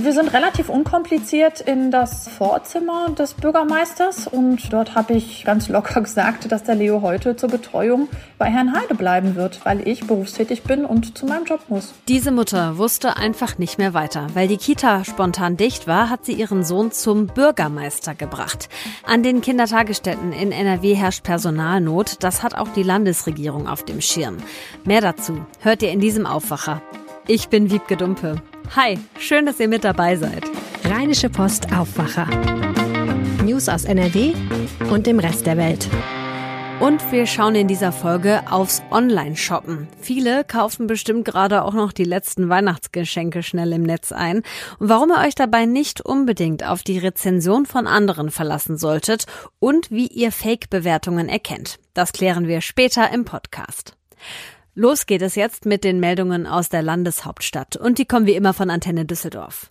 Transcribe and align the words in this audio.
Wir 0.00 0.12
sind 0.14 0.32
relativ 0.32 0.70
unkompliziert 0.70 1.60
in 1.60 1.90
das 1.90 2.26
Vorzimmer 2.26 3.10
des 3.10 3.34
Bürgermeisters 3.34 4.26
und 4.26 4.72
dort 4.72 4.94
habe 4.94 5.12
ich 5.12 5.44
ganz 5.44 5.68
locker 5.68 6.00
gesagt, 6.02 6.50
dass 6.50 6.64
der 6.64 6.76
Leo 6.76 7.02
heute 7.02 7.36
zur 7.36 7.50
Betreuung 7.50 8.08
bei 8.38 8.46
Herrn 8.46 8.74
Heide 8.74 8.94
bleiben 8.94 9.36
wird, 9.36 9.64
weil 9.64 9.86
ich 9.86 10.06
berufstätig 10.06 10.62
bin 10.62 10.86
und 10.86 11.16
zu 11.18 11.26
meinem 11.26 11.44
Job 11.44 11.60
muss. 11.68 11.92
Diese 12.08 12.30
Mutter 12.30 12.78
wusste 12.78 13.18
einfach 13.18 13.58
nicht 13.58 13.78
mehr 13.78 13.92
weiter. 13.92 14.28
Weil 14.32 14.48
die 14.48 14.56
Kita 14.56 15.04
spontan 15.04 15.58
dicht 15.58 15.86
war, 15.86 16.08
hat 16.08 16.24
sie 16.24 16.32
ihren 16.32 16.64
Sohn 16.64 16.90
zum 16.90 17.26
Bürgermeister 17.26 18.14
gebracht. 18.14 18.70
An 19.06 19.22
den 19.22 19.42
Kindertagesstätten 19.42 20.32
in 20.32 20.52
NRW 20.52 20.94
herrscht 20.94 21.22
Personalnot. 21.22 22.16
Das 22.24 22.42
hat 22.42 22.54
auch 22.54 22.68
die 22.68 22.82
Landesregierung 22.82 23.68
auf 23.68 23.84
dem 23.84 24.00
Schirm. 24.00 24.38
Mehr 24.84 25.02
dazu 25.02 25.44
hört 25.60 25.82
ihr 25.82 25.90
in 25.90 26.00
diesem 26.00 26.26
Aufwacher. 26.26 26.80
Ich 27.28 27.48
bin 27.48 27.70
Wiebke 27.70 27.96
Dumpe. 27.96 28.42
Hi, 28.74 28.98
schön, 29.18 29.46
dass 29.46 29.60
ihr 29.60 29.68
mit 29.68 29.84
dabei 29.84 30.16
seid. 30.16 30.42
Rheinische 30.84 31.30
Post 31.30 31.72
Aufwacher. 31.72 32.26
News 33.44 33.68
aus 33.68 33.84
NRW 33.84 34.32
und 34.90 35.06
dem 35.06 35.20
Rest 35.20 35.46
der 35.46 35.56
Welt. 35.56 35.88
Und 36.80 37.12
wir 37.12 37.26
schauen 37.26 37.54
in 37.54 37.68
dieser 37.68 37.92
Folge 37.92 38.42
aufs 38.50 38.82
Online-Shoppen. 38.90 39.86
Viele 40.00 40.42
kaufen 40.42 40.88
bestimmt 40.88 41.24
gerade 41.24 41.62
auch 41.62 41.74
noch 41.74 41.92
die 41.92 42.02
letzten 42.02 42.48
Weihnachtsgeschenke 42.48 43.44
schnell 43.44 43.72
im 43.72 43.84
Netz 43.84 44.10
ein. 44.10 44.38
Und 44.80 44.88
warum 44.88 45.10
ihr 45.10 45.24
euch 45.24 45.36
dabei 45.36 45.64
nicht 45.64 46.00
unbedingt 46.00 46.66
auf 46.66 46.82
die 46.82 46.98
Rezension 46.98 47.66
von 47.66 47.86
anderen 47.86 48.32
verlassen 48.32 48.76
solltet 48.76 49.26
und 49.60 49.92
wie 49.92 50.08
ihr 50.08 50.32
Fake-Bewertungen 50.32 51.28
erkennt. 51.28 51.78
Das 51.94 52.12
klären 52.12 52.48
wir 52.48 52.62
später 52.62 53.12
im 53.12 53.24
Podcast. 53.24 53.96
Los 54.74 55.04
geht 55.04 55.20
es 55.20 55.34
jetzt 55.34 55.66
mit 55.66 55.84
den 55.84 56.00
Meldungen 56.00 56.46
aus 56.46 56.70
der 56.70 56.80
Landeshauptstadt 56.80 57.76
und 57.76 57.98
die 57.98 58.06
kommen 58.06 58.24
wie 58.26 58.34
immer 58.34 58.54
von 58.54 58.70
Antenne 58.70 59.04
Düsseldorf. 59.04 59.70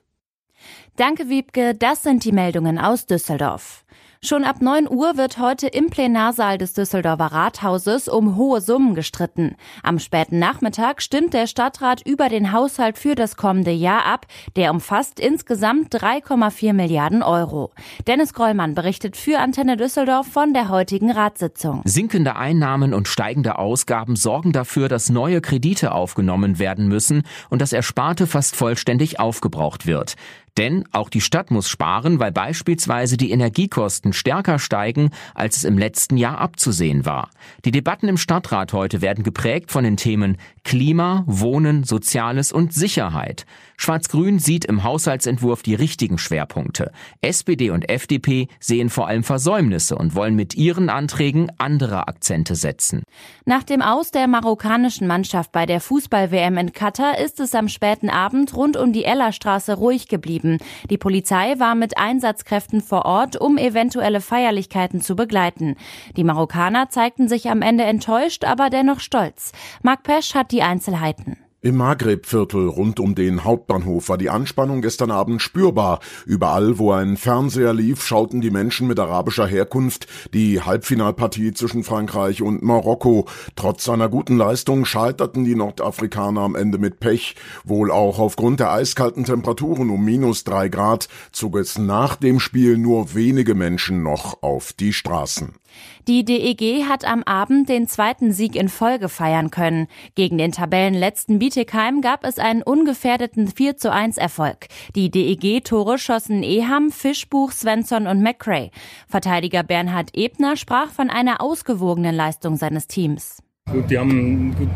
Danke, 0.95 1.27
Wiebke. 1.27 1.73
Das 1.73 2.03
sind 2.03 2.23
die 2.23 2.31
Meldungen 2.31 2.77
aus 2.77 3.07
Düsseldorf. 3.07 3.83
Schon 4.23 4.43
ab 4.43 4.61
9 4.61 4.87
Uhr 4.87 5.17
wird 5.17 5.39
heute 5.39 5.65
im 5.65 5.89
Plenarsaal 5.89 6.59
des 6.59 6.73
Düsseldorfer 6.73 7.31
Rathauses 7.31 8.07
um 8.07 8.35
hohe 8.35 8.61
Summen 8.61 8.93
gestritten. 8.93 9.55
Am 9.81 9.97
späten 9.97 10.37
Nachmittag 10.37 11.01
stimmt 11.01 11.33
der 11.33 11.47
Stadtrat 11.47 12.05
über 12.05 12.29
den 12.29 12.51
Haushalt 12.51 12.99
für 12.99 13.15
das 13.15 13.35
kommende 13.35 13.71
Jahr 13.71 14.05
ab. 14.05 14.27
Der 14.55 14.69
umfasst 14.69 15.19
insgesamt 15.19 15.91
3,4 15.95 16.73
Milliarden 16.73 17.23
Euro. 17.23 17.71
Dennis 18.05 18.35
Grollmann 18.35 18.75
berichtet 18.75 19.17
für 19.17 19.39
Antenne 19.39 19.75
Düsseldorf 19.75 20.27
von 20.27 20.53
der 20.53 20.69
heutigen 20.69 21.09
Ratssitzung. 21.09 21.81
Sinkende 21.85 22.35
Einnahmen 22.35 22.93
und 22.93 23.07
steigende 23.07 23.57
Ausgaben 23.57 24.15
sorgen 24.15 24.51
dafür, 24.51 24.87
dass 24.87 25.09
neue 25.09 25.41
Kredite 25.41 25.93
aufgenommen 25.93 26.59
werden 26.59 26.87
müssen 26.87 27.23
und 27.49 27.59
das 27.59 27.73
Ersparte 27.73 28.27
fast 28.27 28.55
vollständig 28.55 29.19
aufgebraucht 29.19 29.87
wird. 29.87 30.15
Denn 30.57 30.83
auch 30.91 31.09
die 31.09 31.21
Stadt 31.21 31.49
muss 31.51 31.69
sparen, 31.69 32.19
weil 32.19 32.31
beispielsweise 32.31 33.17
die 33.17 33.31
Energiekosten 33.31 34.13
stärker 34.13 34.59
steigen, 34.59 35.11
als 35.33 35.57
es 35.57 35.63
im 35.63 35.77
letzten 35.77 36.17
Jahr 36.17 36.39
abzusehen 36.39 37.05
war. 37.05 37.29
Die 37.63 37.71
Debatten 37.71 38.07
im 38.07 38.17
Stadtrat 38.17 38.73
heute 38.73 39.01
werden 39.01 39.23
geprägt 39.23 39.71
von 39.71 39.83
den 39.83 39.97
Themen 39.97 40.37
Klima, 40.63 41.23
Wohnen, 41.27 41.83
Soziales 41.83 42.51
und 42.51 42.73
Sicherheit. 42.73 43.45
Schwarz-Grün 43.77 44.37
sieht 44.37 44.63
im 44.65 44.83
Haushaltsentwurf 44.83 45.63
die 45.63 45.73
richtigen 45.73 46.19
Schwerpunkte. 46.19 46.91
SPD 47.21 47.71
und 47.71 47.89
FDP 47.89 48.47
sehen 48.59 48.89
vor 48.89 49.07
allem 49.07 49.23
Versäumnisse 49.23 49.95
und 49.95 50.13
wollen 50.13 50.35
mit 50.35 50.55
ihren 50.55 50.89
Anträgen 50.89 51.51
andere 51.57 52.07
Akzente 52.07 52.53
setzen. 52.53 53.01
Nach 53.45 53.63
dem 53.63 53.81
Aus 53.81 54.11
der 54.11 54.27
marokkanischen 54.27 55.07
Mannschaft 55.07 55.51
bei 55.51 55.65
der 55.65 55.81
Fußball-WM 55.81 56.57
in 56.57 56.73
Katar 56.73 57.17
ist 57.17 57.39
es 57.39 57.55
am 57.55 57.67
späten 57.67 58.09
Abend 58.09 58.55
rund 58.55 58.77
um 58.77 58.93
die 58.93 59.03
Ellerstraße 59.03 59.73
ruhig 59.73 60.07
geblieben. 60.07 60.59
Die 60.91 60.99
Polizei 60.99 61.55
war 61.57 61.73
mit 61.73 61.97
Einsatzkräften 61.97 62.81
vor 62.81 63.05
Ort, 63.05 63.35
um 63.35 63.57
eventuelle 63.57 64.21
Feierlichkeiten 64.21 65.01
zu 65.01 65.15
begleiten. 65.15 65.75
Die 66.17 66.23
Marokkaner 66.23 66.89
zeigten 66.89 67.27
sich 67.27 67.49
am 67.49 67.63
Ende 67.63 67.83
enttäuscht, 67.85 68.43
aber 68.45 68.69
dennoch 68.69 68.99
stolz. 68.99 69.53
Marc 69.81 70.03
Pesch 70.03 70.35
hat 70.35 70.50
die 70.51 70.61
Einzelheiten. 70.61 71.37
Im 71.63 71.77
Maghreb-Viertel 71.77 72.67
rund 72.67 72.99
um 72.99 73.13
den 73.13 73.43
Hauptbahnhof 73.43 74.09
war 74.09 74.17
die 74.17 74.31
Anspannung 74.31 74.81
gestern 74.81 75.11
Abend 75.11 75.43
spürbar. 75.43 75.99
Überall, 76.25 76.79
wo 76.79 76.91
ein 76.91 77.17
Fernseher 77.17 77.71
lief, 77.71 78.03
schauten 78.03 78.41
die 78.41 78.49
Menschen 78.49 78.87
mit 78.87 78.99
arabischer 78.99 79.45
Herkunft 79.45 80.07
die 80.33 80.59
Halbfinalpartie 80.59 81.53
zwischen 81.53 81.83
Frankreich 81.83 82.41
und 82.41 82.63
Marokko. 82.63 83.27
Trotz 83.55 83.83
seiner 83.83 84.09
guten 84.09 84.37
Leistung 84.37 84.85
scheiterten 84.85 85.43
die 85.43 85.53
Nordafrikaner 85.53 86.41
am 86.41 86.55
Ende 86.55 86.79
mit 86.79 86.99
Pech. 86.99 87.35
Wohl 87.63 87.91
auch 87.91 88.17
aufgrund 88.17 88.59
der 88.59 88.71
eiskalten 88.71 89.23
Temperaturen 89.23 89.91
um 89.91 90.03
minus 90.03 90.43
drei 90.43 90.67
Grad 90.67 91.09
zog 91.31 91.57
es 91.57 91.77
nach 91.77 92.15
dem 92.15 92.39
Spiel 92.39 92.79
nur 92.79 93.13
wenige 93.13 93.53
Menschen 93.53 94.01
noch 94.01 94.41
auf 94.41 94.73
die 94.73 94.93
Straßen. 94.93 95.60
Die 96.07 96.25
DEG 96.25 96.85
hat 96.87 97.05
am 97.05 97.23
Abend 97.23 97.69
den 97.69 97.87
zweiten 97.87 98.31
Sieg 98.31 98.55
in 98.55 98.69
Folge 98.69 99.09
feiern 99.09 99.51
können. 99.51 99.87
Gegen 100.15 100.37
den 100.37 100.51
Tabellenletzten 100.51 101.39
Bietigheim 101.39 102.01
gab 102.01 102.25
es 102.25 102.39
einen 102.39 102.63
ungefährdeten 102.63 103.47
4 103.47 103.77
zu 103.77 103.91
1 103.91 104.17
Erfolg. 104.17 104.67
Die 104.95 105.11
DEG-Tore 105.11 105.97
schossen 105.97 106.43
Eham, 106.43 106.91
Fischbuch, 106.91 107.51
Svensson 107.51 108.07
und 108.07 108.21
McRae. 108.21 108.71
Verteidiger 109.07 109.63
Bernhard 109.63 110.09
Ebner 110.13 110.55
sprach 110.55 110.89
von 110.89 111.09
einer 111.09 111.41
ausgewogenen 111.41 112.15
Leistung 112.15 112.55
seines 112.55 112.87
Teams. 112.87 113.41
Gut, 113.71 113.89
die 113.89 113.97
haben 113.97 114.53
gut 114.57 114.67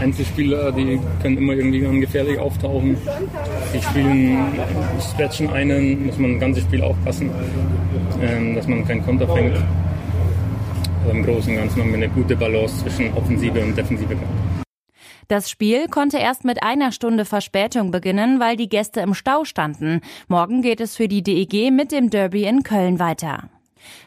Einzelspieler, 0.00 0.72
die 0.72 0.98
können 1.22 1.36
immer 1.36 1.52
irgendwie 1.52 2.00
gefährlich 2.00 2.38
auftauchen. 2.38 2.96
Die 3.74 3.82
spielen, 3.82 4.38
stretchen 5.12 5.50
einen, 5.50 6.06
muss 6.06 6.18
man 6.18 6.32
ein 6.32 6.40
ganzes 6.40 6.64
Spiel 6.64 6.82
aufpassen, 6.82 7.30
ähm, 8.22 8.54
dass 8.54 8.66
man 8.66 8.86
keinen 8.86 9.04
Konter 9.04 9.28
fängt. 9.28 9.56
Im 11.08 11.24
Großen 11.24 11.50
und 11.52 11.56
Ganzen 11.56 11.80
haben 11.80 11.88
wir 11.88 11.96
eine 11.96 12.08
gute 12.08 12.36
Balance 12.36 12.82
zwischen 12.82 13.12
Offensive 13.14 13.60
und 13.60 13.76
Defensive 13.76 14.14
gehabt. 14.14 14.66
Das 15.28 15.48
Spiel 15.48 15.86
konnte 15.86 16.18
erst 16.18 16.44
mit 16.44 16.62
einer 16.62 16.92
Stunde 16.92 17.24
Verspätung 17.24 17.90
beginnen, 17.90 18.40
weil 18.40 18.56
die 18.56 18.68
Gäste 18.68 19.00
im 19.00 19.14
Stau 19.14 19.44
standen. 19.44 20.00
Morgen 20.28 20.60
geht 20.60 20.80
es 20.80 20.96
für 20.96 21.08
die 21.08 21.22
DEG 21.22 21.70
mit 21.70 21.92
dem 21.92 22.10
Derby 22.10 22.44
in 22.44 22.64
Köln 22.64 22.98
weiter. 22.98 23.48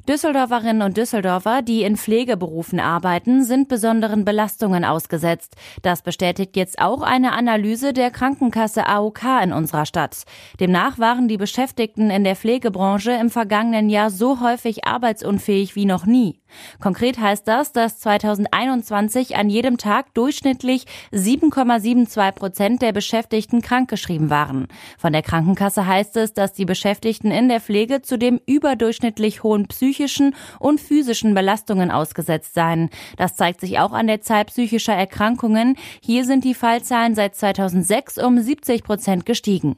Düsseldorferinnen 0.07 0.81
und 0.81 0.97
Düsseldorfer, 0.97 1.61
die 1.61 1.83
in 1.83 1.97
Pflegeberufen 1.97 2.79
arbeiten, 2.79 3.43
sind 3.43 3.69
besonderen 3.69 4.25
Belastungen 4.25 4.85
ausgesetzt. 4.85 5.55
Das 5.81 6.01
bestätigt 6.01 6.55
jetzt 6.55 6.79
auch 6.79 7.01
eine 7.01 7.31
Analyse 7.31 7.93
der 7.93 8.11
Krankenkasse 8.11 8.85
AOK 8.85 9.23
in 9.43 9.53
unserer 9.53 9.85
Stadt. 9.85 10.23
Demnach 10.59 10.99
waren 10.99 11.27
die 11.27 11.37
Beschäftigten 11.37 12.09
in 12.09 12.23
der 12.23 12.35
Pflegebranche 12.35 13.11
im 13.11 13.29
vergangenen 13.29 13.89
Jahr 13.89 14.09
so 14.09 14.41
häufig 14.41 14.85
arbeitsunfähig 14.85 15.75
wie 15.75 15.85
noch 15.85 16.05
nie. 16.05 16.42
Konkret 16.79 17.19
heißt 17.19 17.47
das, 17.47 17.71
dass 17.71 17.99
2021 17.99 19.35
an 19.35 19.49
jedem 19.49 19.77
Tag 19.77 20.13
durchschnittlich 20.13 20.85
7,72 21.11 22.31
Prozent 22.31 22.81
der 22.81 22.91
Beschäftigten 22.91 23.61
krankgeschrieben 23.61 24.29
waren. 24.29 24.67
Von 24.97 25.13
der 25.13 25.21
Krankenkasse 25.21 25.85
heißt 25.85 26.17
es, 26.17 26.33
dass 26.33 26.53
die 26.53 26.65
Beschäftigten 26.65 27.31
in 27.31 27.49
der 27.49 27.61
Pflege 27.61 28.01
zudem 28.01 28.39
überdurchschnittlich 28.45 29.43
hohen 29.43 29.67
psychischen 29.67 30.35
und 30.59 30.79
physischen 30.79 31.33
Belastungen 31.33 31.91
ausgesetzt 31.91 32.53
seien. 32.53 32.89
Das 33.17 33.35
zeigt 33.35 33.61
sich 33.61 33.79
auch 33.79 33.93
an 33.93 34.07
der 34.07 34.21
Zahl 34.21 34.45
psychischer 34.45 34.93
Erkrankungen. 34.93 35.75
Hier 36.01 36.25
sind 36.25 36.43
die 36.43 36.53
Fallzahlen 36.53 37.15
seit 37.15 37.35
2006 37.35 38.17
um 38.17 38.39
70 38.39 38.83
Prozent 38.83 39.25
gestiegen. 39.25 39.75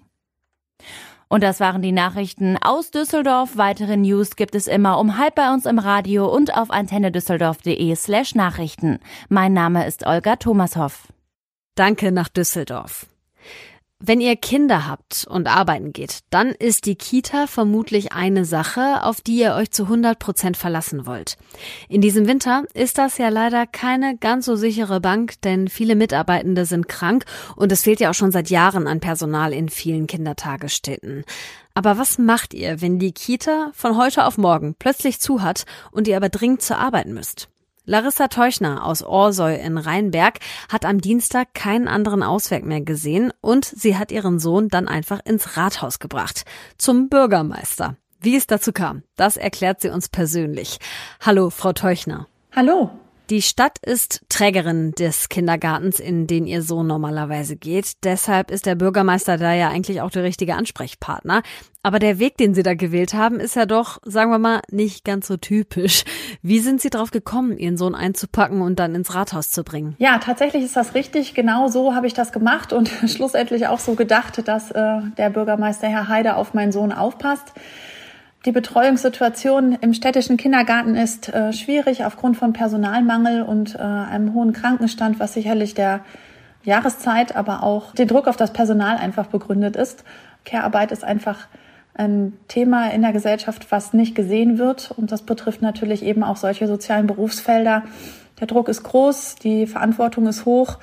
Und 1.27 1.43
das 1.43 1.59
waren 1.59 1.81
die 1.81 1.91
Nachrichten 1.91 2.57
aus 2.57 2.91
Düsseldorf. 2.91 3.57
Weitere 3.57 3.97
News 3.97 4.35
gibt 4.35 4.55
es 4.55 4.67
immer 4.67 4.99
um 4.99 5.17
halb 5.17 5.35
bei 5.35 5.51
uns 5.51 5.65
im 5.65 5.79
Radio 5.79 6.27
und 6.27 6.55
auf 6.55 6.69
antennedüsseldorf.de 6.69 7.95
slash 7.95 8.35
Nachrichten. 8.35 8.99
Mein 9.29 9.53
Name 9.53 9.87
ist 9.87 10.05
Olga 10.05 10.35
Thomashoff. 10.35 11.07
Danke 11.75 12.11
nach 12.11 12.29
Düsseldorf. 12.29 13.07
Wenn 13.99 14.19
ihr 14.19 14.35
Kinder 14.35 14.87
habt 14.87 15.25
und 15.29 15.47
arbeiten 15.47 15.93
geht, 15.93 16.19
dann 16.29 16.49
ist 16.49 16.85
die 16.85 16.95
Kita 16.95 17.47
vermutlich 17.47 18.11
eine 18.11 18.43
Sache, 18.43 19.03
auf 19.03 19.21
die 19.21 19.39
ihr 19.39 19.55
euch 19.55 19.71
zu 19.71 19.83
100 19.83 20.19
Prozent 20.19 20.57
verlassen 20.57 21.05
wollt. 21.05 21.37
In 21.87 22.01
diesem 22.01 22.27
Winter 22.27 22.65
ist 22.73 22.97
das 22.97 23.17
ja 23.17 23.29
leider 23.29 23.65
keine 23.65 24.17
ganz 24.17 24.47
so 24.47 24.57
sichere 24.57 24.99
Bank, 24.99 25.41
denn 25.43 25.69
viele 25.69 25.95
Mitarbeitende 25.95 26.65
sind 26.65 26.89
krank 26.89 27.23
und 27.55 27.71
es 27.71 27.83
fehlt 27.83 28.01
ja 28.01 28.09
auch 28.09 28.15
schon 28.15 28.33
seit 28.33 28.49
Jahren 28.49 28.85
an 28.85 28.99
Personal 28.99 29.53
in 29.53 29.69
vielen 29.69 30.07
Kindertagesstätten. 30.07 31.23
Aber 31.73 31.97
was 31.97 32.17
macht 32.17 32.53
ihr, 32.53 32.81
wenn 32.81 32.99
die 32.99 33.13
Kita 33.13 33.71
von 33.73 33.95
heute 33.95 34.25
auf 34.25 34.37
morgen 34.37 34.75
plötzlich 34.77 35.21
zu 35.21 35.41
hat 35.41 35.65
und 35.91 36.09
ihr 36.09 36.17
aber 36.17 36.29
dringend 36.29 36.61
zur 36.61 36.79
Arbeit 36.79 37.07
müsst? 37.07 37.47
Larissa 37.87 38.27
Teuchner 38.29 38.83
aus 38.83 39.03
Orsoy 39.03 39.59
in 39.59 39.77
Rheinberg 39.77 40.39
hat 40.69 40.85
am 40.85 41.01
Dienstag 41.01 41.53
keinen 41.53 41.87
anderen 41.87 42.23
Ausweg 42.23 42.65
mehr 42.65 42.81
gesehen 42.81 43.31
und 43.41 43.63
sie 43.63 43.95
hat 43.95 44.11
ihren 44.11 44.39
Sohn 44.39 44.69
dann 44.69 44.87
einfach 44.87 45.19
ins 45.23 45.55
Rathaus 45.55 45.99
gebracht, 45.99 46.45
zum 46.79 47.09
Bürgermeister. 47.09 47.95
Wie 48.19 48.35
es 48.35 48.47
dazu 48.47 48.71
kam, 48.71 49.03
das 49.15 49.37
erklärt 49.37 49.81
sie 49.81 49.89
uns 49.89 50.09
persönlich. 50.09 50.79
Hallo, 51.21 51.51
Frau 51.51 51.73
Teuchner. 51.73 52.27
Hallo. 52.55 52.89
Die 53.31 53.41
Stadt 53.41 53.79
ist 53.79 54.21
Trägerin 54.29 54.91
des 54.91 55.29
Kindergartens, 55.29 55.99
in 55.99 56.27
den 56.27 56.45
ihr 56.45 56.61
Sohn 56.61 56.85
normalerweise 56.85 57.55
geht. 57.55 58.03
Deshalb 58.03 58.51
ist 58.51 58.67
der 58.67 58.75
Bürgermeister 58.75 59.37
da 59.37 59.53
ja 59.53 59.69
eigentlich 59.69 60.01
auch 60.01 60.11
der 60.11 60.23
richtige 60.23 60.55
Ansprechpartner. 60.55 61.41
Aber 61.85 61.99
der 61.99 62.17
Weg, 62.17 62.35
den 62.37 62.55
Sie 62.55 62.63
da 62.63 62.73
gewählt 62.73 63.13
haben, 63.13 63.39
ist 63.39 63.55
ja 63.55 63.67
doch, 63.67 63.99
sagen 64.03 64.31
wir 64.31 64.39
mal, 64.39 64.61
nicht 64.71 65.05
ganz 65.05 65.27
so 65.27 65.37
typisch. 65.37 66.03
Wie 66.41 66.59
sind 66.59 66.81
Sie 66.81 66.89
darauf 66.89 67.11
gekommen, 67.11 67.59
Ihren 67.59 67.77
Sohn 67.77 67.93
einzupacken 67.93 68.63
und 68.63 68.79
dann 68.79 68.95
ins 68.95 69.13
Rathaus 69.13 69.51
zu 69.51 69.63
bringen? 69.63 69.93
Ja, 69.99 70.17
tatsächlich 70.17 70.63
ist 70.63 70.75
das 70.75 70.95
richtig. 70.95 71.35
Genau 71.35 71.67
so 71.67 71.93
habe 71.93 72.07
ich 72.07 72.15
das 72.15 72.31
gemacht 72.31 72.73
und 72.73 72.89
schlussendlich 73.05 73.67
auch 73.67 73.77
so 73.77 73.93
gedacht, 73.93 74.47
dass 74.47 74.71
äh, 74.71 75.01
der 75.19 75.29
Bürgermeister 75.29 75.87
Herr 75.87 76.07
Heide 76.07 76.37
auf 76.37 76.55
meinen 76.55 76.71
Sohn 76.71 76.91
aufpasst. 76.91 77.53
Die 78.47 78.51
Betreuungssituation 78.51 79.77
im 79.79 79.93
städtischen 79.93 80.37
Kindergarten 80.37 80.95
ist 80.95 81.31
äh, 81.35 81.53
schwierig 81.53 82.03
aufgrund 82.03 82.35
von 82.35 82.51
Personalmangel 82.51 83.43
und 83.43 83.75
äh, 83.75 83.77
einem 83.77 84.33
hohen 84.33 84.53
Krankenstand, 84.53 85.19
was 85.19 85.35
sicherlich 85.35 85.75
der 85.75 85.99
Jahreszeit, 86.63 87.35
aber 87.35 87.61
auch 87.61 87.93
den 87.93 88.07
Druck 88.07 88.27
auf 88.27 88.37
das 88.37 88.53
Personal 88.53 88.97
einfach 88.97 89.27
begründet 89.27 89.75
ist. 89.75 90.03
Care-Arbeit 90.45 90.91
ist 90.91 91.03
einfach 91.03 91.47
ein 91.95 92.33
Thema 92.47 92.91
in 92.91 93.01
der 93.01 93.13
Gesellschaft, 93.13 93.71
was 93.71 93.93
nicht 93.93 94.15
gesehen 94.15 94.57
wird. 94.57 94.91
Und 94.95 95.11
das 95.11 95.23
betrifft 95.23 95.61
natürlich 95.61 96.03
eben 96.03 96.23
auch 96.23 96.37
solche 96.37 96.67
sozialen 96.67 97.07
Berufsfelder. 97.07 97.83
Der 98.39 98.47
Druck 98.47 98.67
ist 98.67 98.83
groß, 98.83 99.35
die 99.35 99.65
Verantwortung 99.65 100.27
ist 100.27 100.45
hoch 100.45 100.77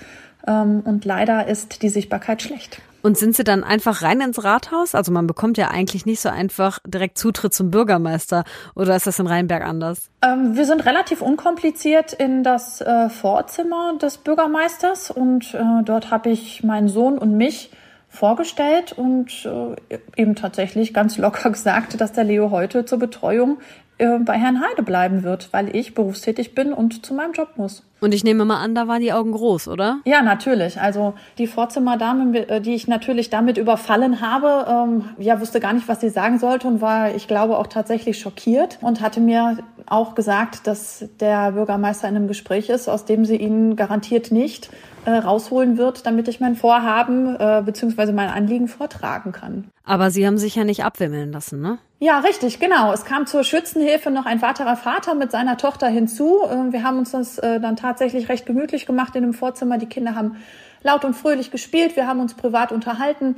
ähm, 0.47 0.81
und 0.85 1.05
leider 1.05 1.47
ist 1.47 1.82
die 1.82 1.91
Sichtbarkeit 1.91 2.43
schlecht. 2.43 2.81
Und 3.03 3.19
sind 3.19 3.35
Sie 3.35 3.43
dann 3.43 3.64
einfach 3.64 4.03
rein 4.03 4.20
ins 4.20 4.44
Rathaus? 4.44 4.94
Also 4.94 5.11
man 5.11 5.26
bekommt 5.26 5.59
ja 5.59 5.69
eigentlich 5.69 6.06
nicht 6.06 6.20
so 6.20 6.29
einfach 6.29 6.79
direkt 6.87 7.19
Zutritt 7.19 7.53
zum 7.53 7.70
Bürgermeister. 7.70 8.44
Oder 8.76 8.94
ist 8.94 9.08
das 9.08 9.19
in 9.19 9.26
Rheinberg 9.26 9.65
anders? 9.65 10.08
Ähm, 10.23 10.55
wir 10.56 10.65
sind 10.65 10.87
relativ 10.87 11.20
unkompliziert 11.20 12.12
in 12.12 12.44
das 12.44 12.81
äh, 12.81 13.11
Vorzimmer 13.11 13.99
des 14.00 14.19
Bürgermeisters 14.19 15.11
und 15.11 15.53
äh, 15.53 15.82
dort 15.85 16.11
habe 16.12 16.31
ich 16.31 16.62
meinen 16.62 16.88
Sohn 16.88 17.19
und 17.19 17.37
mich 17.37 17.73
vorgestellt 18.12 18.93
und 18.93 19.49
äh, 19.88 19.99
eben 20.17 20.35
tatsächlich 20.35 20.93
ganz 20.93 21.17
locker 21.17 21.50
gesagt, 21.53 22.00
dass 22.00 22.12
der 22.12 22.25
Leo 22.25 22.50
heute 22.50 22.85
zur 22.85 22.99
Betreuung 22.99 23.59
äh, 23.99 24.19
bei 24.19 24.35
Herrn 24.35 24.61
Heide 24.61 24.82
bleiben 24.82 25.23
wird, 25.23 25.53
weil 25.53 25.75
ich 25.75 25.94
berufstätig 25.94 26.55
bin 26.55 26.73
und 26.75 27.05
zu 27.05 27.14
meinem 27.14 27.32
Job 27.32 27.56
muss. 27.56 27.85
Und 28.02 28.12
ich 28.12 28.25
nehme 28.25 28.44
mal 28.44 28.58
an, 28.58 28.75
da 28.75 28.88
waren 28.88 29.00
die 29.00 29.12
Augen 29.12 29.31
groß, 29.31 29.69
oder? 29.69 30.00
Ja, 30.04 30.22
natürlich. 30.22 30.81
Also 30.81 31.14
die 31.38 31.46
Vorzimmerdame, 31.46 32.49
äh, 32.49 32.60
die 32.60 32.75
ich 32.75 32.88
natürlich 32.88 33.31
damit 33.31 33.58
überfallen 33.58 34.20
habe, 34.20 34.66
ähm, 34.69 35.04
ja, 35.19 35.40
wusste 35.40 35.60
gar 35.60 35.72
nicht, 35.72 35.87
was 35.87 36.00
sie 36.00 36.08
sagen 36.08 36.40
sollte 36.40 36.66
und 36.66 36.81
war, 36.81 37.14
ich 37.14 37.28
glaube, 37.28 37.56
auch 37.56 37.69
tatsächlich 37.69 38.19
schockiert 38.19 38.78
und 38.81 39.00
hatte 39.00 39.20
mir 39.20 39.58
auch 39.87 40.16
gesagt, 40.16 40.66
dass 40.66 41.04
der 41.20 41.52
Bürgermeister 41.52 42.08
in 42.08 42.16
einem 42.16 42.26
Gespräch 42.26 42.70
ist, 42.70 42.88
aus 42.88 43.04
dem 43.04 43.25
sie 43.25 43.37
ihn 43.37 43.76
garantiert 43.76 44.32
nicht 44.32 44.70
äh, 45.05 45.10
rausholen 45.10 45.78
wird, 45.78 46.06
damit 46.06 46.28
ich 46.28 46.40
mein 46.40 46.56
Vorhaben 46.56 47.37
äh, 47.37 47.62
bzw. 47.64 48.12
mein 48.12 48.31
Anliegen 48.31 48.69
vortragen 48.69 49.32
kann. 49.32 49.70
Aber 49.84 50.10
Sie 50.10 50.26
haben 50.26 50.38
sich 50.38 50.55
ja 50.55 50.64
nicht 50.64 50.84
abwimmeln 50.84 51.32
lassen, 51.32 51.60
ne? 51.60 51.78
Ja, 51.98 52.19
richtig, 52.19 52.58
genau. 52.58 52.93
Es 52.93 53.05
kam 53.05 53.26
zur 53.26 53.44
Schützenhilfe 53.44 54.10
noch 54.10 54.26
ein 54.26 54.43
weiterer 54.43 54.76
Vater 54.76 55.14
mit 55.14 55.31
seiner 55.31 55.56
Tochter 55.56 55.87
hinzu. 55.88 56.40
Äh, 56.44 56.72
wir 56.72 56.82
haben 56.82 56.98
uns 56.98 57.12
das 57.12 57.38
äh, 57.38 57.60
dann 57.60 57.76
tatsächlich 57.76 57.92
recht 58.00 58.47
gemütlich 58.47 58.87
gemacht 58.87 59.15
in 59.17 59.23
dem 59.23 59.35
Vorzimmer. 59.35 59.79
Die 59.79 59.87
Kinder 59.87 60.15
haben 60.15 60.37
laut 60.83 61.05
und 61.05 61.15
fröhlich 61.15 61.50
gespielt. 61.50 61.97
Wir 61.97 62.06
haben 62.06 62.21
uns 62.21 62.35
privat 62.35 62.73
unterhalten 62.73 63.37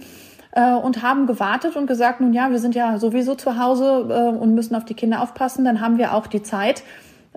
äh, 0.53 0.73
und 0.73 1.03
haben 1.03 1.27
gewartet 1.27 1.77
und 1.77 1.87
gesagt, 1.87 2.21
nun 2.21 2.33
ja, 2.33 2.51
wir 2.51 2.59
sind 2.59 2.75
ja 2.75 2.99
sowieso 2.99 3.35
zu 3.35 3.59
Hause 3.59 4.33
und 4.39 4.55
müssen 4.55 4.75
auf 4.75 4.85
die 4.85 4.95
Kinder 4.95 5.23
aufpassen. 5.23 5.65
Dann 5.65 5.81
haben 5.81 5.99
wir 5.99 6.15
auch 6.15 6.27
die 6.27 6.43
Zeit, 6.43 6.83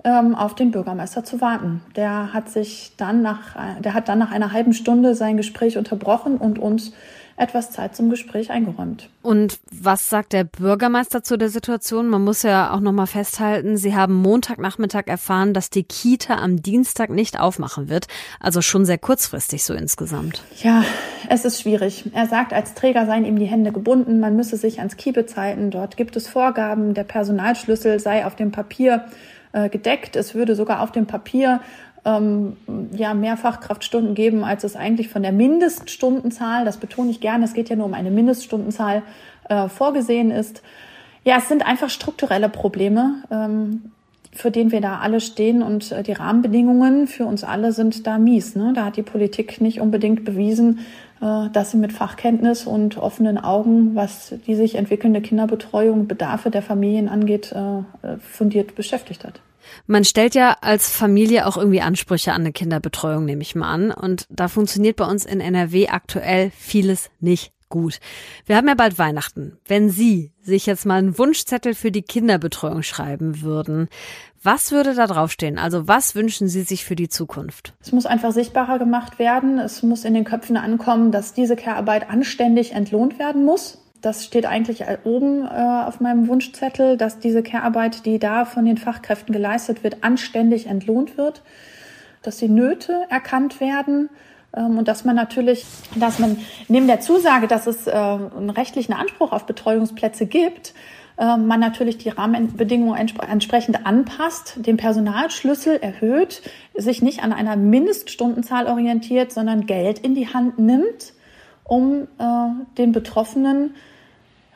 ähm, 0.04 0.34
auf 0.34 0.54
den 0.54 0.70
Bürgermeister 0.70 1.24
zu 1.24 1.40
warten. 1.40 1.80
Der 1.96 2.32
hat 2.32 2.48
sich 2.48 2.92
dann 2.96 3.22
nach, 3.22 3.56
der 3.80 3.94
hat 3.94 4.08
dann 4.08 4.18
nach 4.18 4.30
einer 4.30 4.52
halben 4.52 4.72
Stunde 4.72 5.14
sein 5.14 5.36
Gespräch 5.36 5.76
unterbrochen 5.76 6.36
und 6.36 6.58
uns 6.58 6.92
etwas 7.38 7.70
Zeit 7.70 7.94
zum 7.94 8.10
Gespräch 8.10 8.50
eingeräumt. 8.50 9.08
Und 9.22 9.58
was 9.70 10.10
sagt 10.10 10.32
der 10.32 10.44
Bürgermeister 10.44 11.22
zu 11.22 11.38
der 11.38 11.48
Situation? 11.48 12.08
Man 12.08 12.24
muss 12.24 12.42
ja 12.42 12.72
auch 12.72 12.80
noch 12.80 12.92
mal 12.92 13.06
festhalten, 13.06 13.76
Sie 13.76 13.94
haben 13.94 14.14
Montagnachmittag 14.14 15.06
erfahren, 15.06 15.54
dass 15.54 15.70
die 15.70 15.84
Kita 15.84 16.36
am 16.36 16.60
Dienstag 16.62 17.10
nicht 17.10 17.38
aufmachen 17.38 17.88
wird, 17.88 18.06
also 18.40 18.60
schon 18.60 18.84
sehr 18.84 18.98
kurzfristig 18.98 19.64
so 19.64 19.74
insgesamt. 19.74 20.42
Ja, 20.62 20.84
es 21.28 21.44
ist 21.44 21.62
schwierig. 21.62 22.10
Er 22.12 22.26
sagt, 22.26 22.52
als 22.52 22.74
Träger 22.74 23.06
seien 23.06 23.24
ihm 23.24 23.38
die 23.38 23.46
Hände 23.46 23.72
gebunden, 23.72 24.20
man 24.20 24.36
müsse 24.36 24.56
sich 24.56 24.78
ans 24.78 24.96
Kiepe 24.96 25.24
halten. 25.36 25.70
Dort 25.70 25.96
gibt 25.96 26.16
es 26.16 26.28
Vorgaben, 26.28 26.94
der 26.94 27.04
Personalschlüssel 27.04 28.00
sei 28.00 28.26
auf 28.26 28.36
dem 28.36 28.50
Papier 28.50 29.04
äh, 29.52 29.68
gedeckt. 29.68 30.16
Es 30.16 30.34
würde 30.34 30.54
sogar 30.54 30.82
auf 30.82 30.92
dem 30.92 31.06
Papier 31.06 31.60
ähm, 32.04 32.56
ja, 32.92 33.14
mehr 33.14 33.36
Fachkraftstunden 33.36 34.14
geben, 34.14 34.44
als 34.44 34.64
es 34.64 34.76
eigentlich 34.76 35.08
von 35.08 35.22
der 35.22 35.32
Mindeststundenzahl, 35.32 36.64
das 36.64 36.78
betone 36.78 37.10
ich 37.10 37.20
gerne, 37.20 37.44
es 37.44 37.54
geht 37.54 37.68
ja 37.68 37.76
nur 37.76 37.86
um 37.86 37.94
eine 37.94 38.10
Mindeststundenzahl, 38.10 39.02
äh, 39.48 39.68
vorgesehen 39.68 40.30
ist. 40.30 40.62
Ja, 41.24 41.38
es 41.38 41.48
sind 41.48 41.66
einfach 41.66 41.90
strukturelle 41.90 42.48
Probleme, 42.48 43.22
ähm, 43.30 43.90
für 44.32 44.50
den 44.50 44.72
wir 44.72 44.80
da 44.80 44.98
alle 44.98 45.20
stehen 45.20 45.62
und 45.62 45.90
äh, 45.90 46.02
die 46.02 46.12
Rahmenbedingungen 46.12 47.06
für 47.06 47.26
uns 47.26 47.44
alle 47.44 47.72
sind 47.72 48.06
da 48.06 48.18
mies. 48.18 48.54
Ne? 48.56 48.72
Da 48.74 48.84
hat 48.84 48.96
die 48.96 49.02
Politik 49.02 49.60
nicht 49.60 49.80
unbedingt 49.80 50.24
bewiesen, 50.24 50.80
äh, 51.20 51.48
dass 51.52 51.72
sie 51.72 51.76
mit 51.76 51.92
Fachkenntnis 51.92 52.66
und 52.66 52.98
offenen 52.98 53.38
Augen, 53.38 53.94
was 53.94 54.34
die 54.46 54.54
sich 54.54 54.76
entwickelnde 54.76 55.20
Kinderbetreuung, 55.20 56.06
Bedarfe 56.06 56.50
der 56.50 56.62
Familien 56.62 57.08
angeht, 57.08 57.52
äh, 57.52 58.16
fundiert 58.18 58.74
beschäftigt 58.74 59.24
hat. 59.24 59.40
Man 59.86 60.04
stellt 60.04 60.34
ja 60.34 60.56
als 60.60 60.90
Familie 60.90 61.46
auch 61.46 61.56
irgendwie 61.56 61.80
Ansprüche 61.80 62.32
an 62.32 62.42
eine 62.42 62.52
Kinderbetreuung, 62.52 63.24
nehme 63.24 63.42
ich 63.42 63.54
mal 63.54 63.70
an. 63.70 63.90
Und 63.90 64.26
da 64.30 64.48
funktioniert 64.48 64.96
bei 64.96 65.04
uns 65.04 65.24
in 65.24 65.40
NRW 65.40 65.88
aktuell 65.88 66.50
vieles 66.56 67.10
nicht 67.20 67.52
gut. 67.68 68.00
Wir 68.46 68.56
haben 68.56 68.68
ja 68.68 68.74
bald 68.74 68.98
Weihnachten. 68.98 69.58
Wenn 69.66 69.90
Sie 69.90 70.32
sich 70.40 70.66
jetzt 70.66 70.86
mal 70.86 70.98
einen 70.98 71.18
Wunschzettel 71.18 71.74
für 71.74 71.90
die 71.90 72.02
Kinderbetreuung 72.02 72.82
schreiben 72.82 73.42
würden, 73.42 73.88
was 74.42 74.72
würde 74.72 74.94
da 74.94 75.06
draufstehen? 75.06 75.58
Also 75.58 75.88
was 75.88 76.14
wünschen 76.14 76.48
Sie 76.48 76.62
sich 76.62 76.84
für 76.84 76.96
die 76.96 77.08
Zukunft? 77.08 77.74
Es 77.80 77.92
muss 77.92 78.06
einfach 78.06 78.32
sichtbarer 78.32 78.78
gemacht 78.78 79.18
werden. 79.18 79.58
Es 79.58 79.82
muss 79.82 80.04
in 80.04 80.14
den 80.14 80.24
Köpfen 80.24 80.56
ankommen, 80.56 81.12
dass 81.12 81.34
diese 81.34 81.56
Care-Arbeit 81.56 82.08
anständig 82.08 82.72
entlohnt 82.72 83.18
werden 83.18 83.44
muss. 83.44 83.84
Das 84.00 84.24
steht 84.24 84.46
eigentlich 84.46 84.84
oben 85.04 85.44
äh, 85.44 85.48
auf 85.48 86.00
meinem 86.00 86.28
Wunschzettel, 86.28 86.96
dass 86.96 87.18
diese 87.18 87.42
Care-Arbeit, 87.42 88.06
die 88.06 88.18
da 88.18 88.44
von 88.44 88.64
den 88.64 88.78
Fachkräften 88.78 89.32
geleistet 89.32 89.82
wird, 89.82 90.04
anständig 90.04 90.66
entlohnt 90.66 91.18
wird, 91.18 91.42
dass 92.22 92.36
die 92.36 92.48
Nöte 92.48 93.06
erkannt 93.10 93.60
werden 93.60 94.08
ähm, 94.54 94.78
und 94.78 94.88
dass 94.88 95.04
man 95.04 95.16
natürlich, 95.16 95.64
dass 95.96 96.18
man 96.18 96.36
neben 96.68 96.86
der 96.86 97.00
Zusage, 97.00 97.48
dass 97.48 97.66
es 97.66 97.86
äh, 97.86 97.90
einen 97.90 98.50
rechtlichen 98.50 98.92
Anspruch 98.92 99.32
auf 99.32 99.46
Betreuungsplätze 99.46 100.26
gibt, 100.26 100.74
äh, 101.18 101.36
man 101.36 101.58
natürlich 101.58 101.98
die 101.98 102.10
Rahmenbedingungen 102.10 102.96
entsprechend 103.28 103.84
anpasst, 103.84 104.54
den 104.58 104.76
Personalschlüssel 104.76 105.76
erhöht, 105.76 106.42
sich 106.74 107.02
nicht 107.02 107.24
an 107.24 107.32
einer 107.32 107.56
Mindeststundenzahl 107.56 108.66
orientiert, 108.66 109.32
sondern 109.32 109.66
Geld 109.66 109.98
in 109.98 110.14
die 110.14 110.28
Hand 110.28 110.58
nimmt, 110.60 111.14
um 111.68 112.08
äh, 112.18 112.74
den 112.76 112.90
Betroffenen 112.90 113.76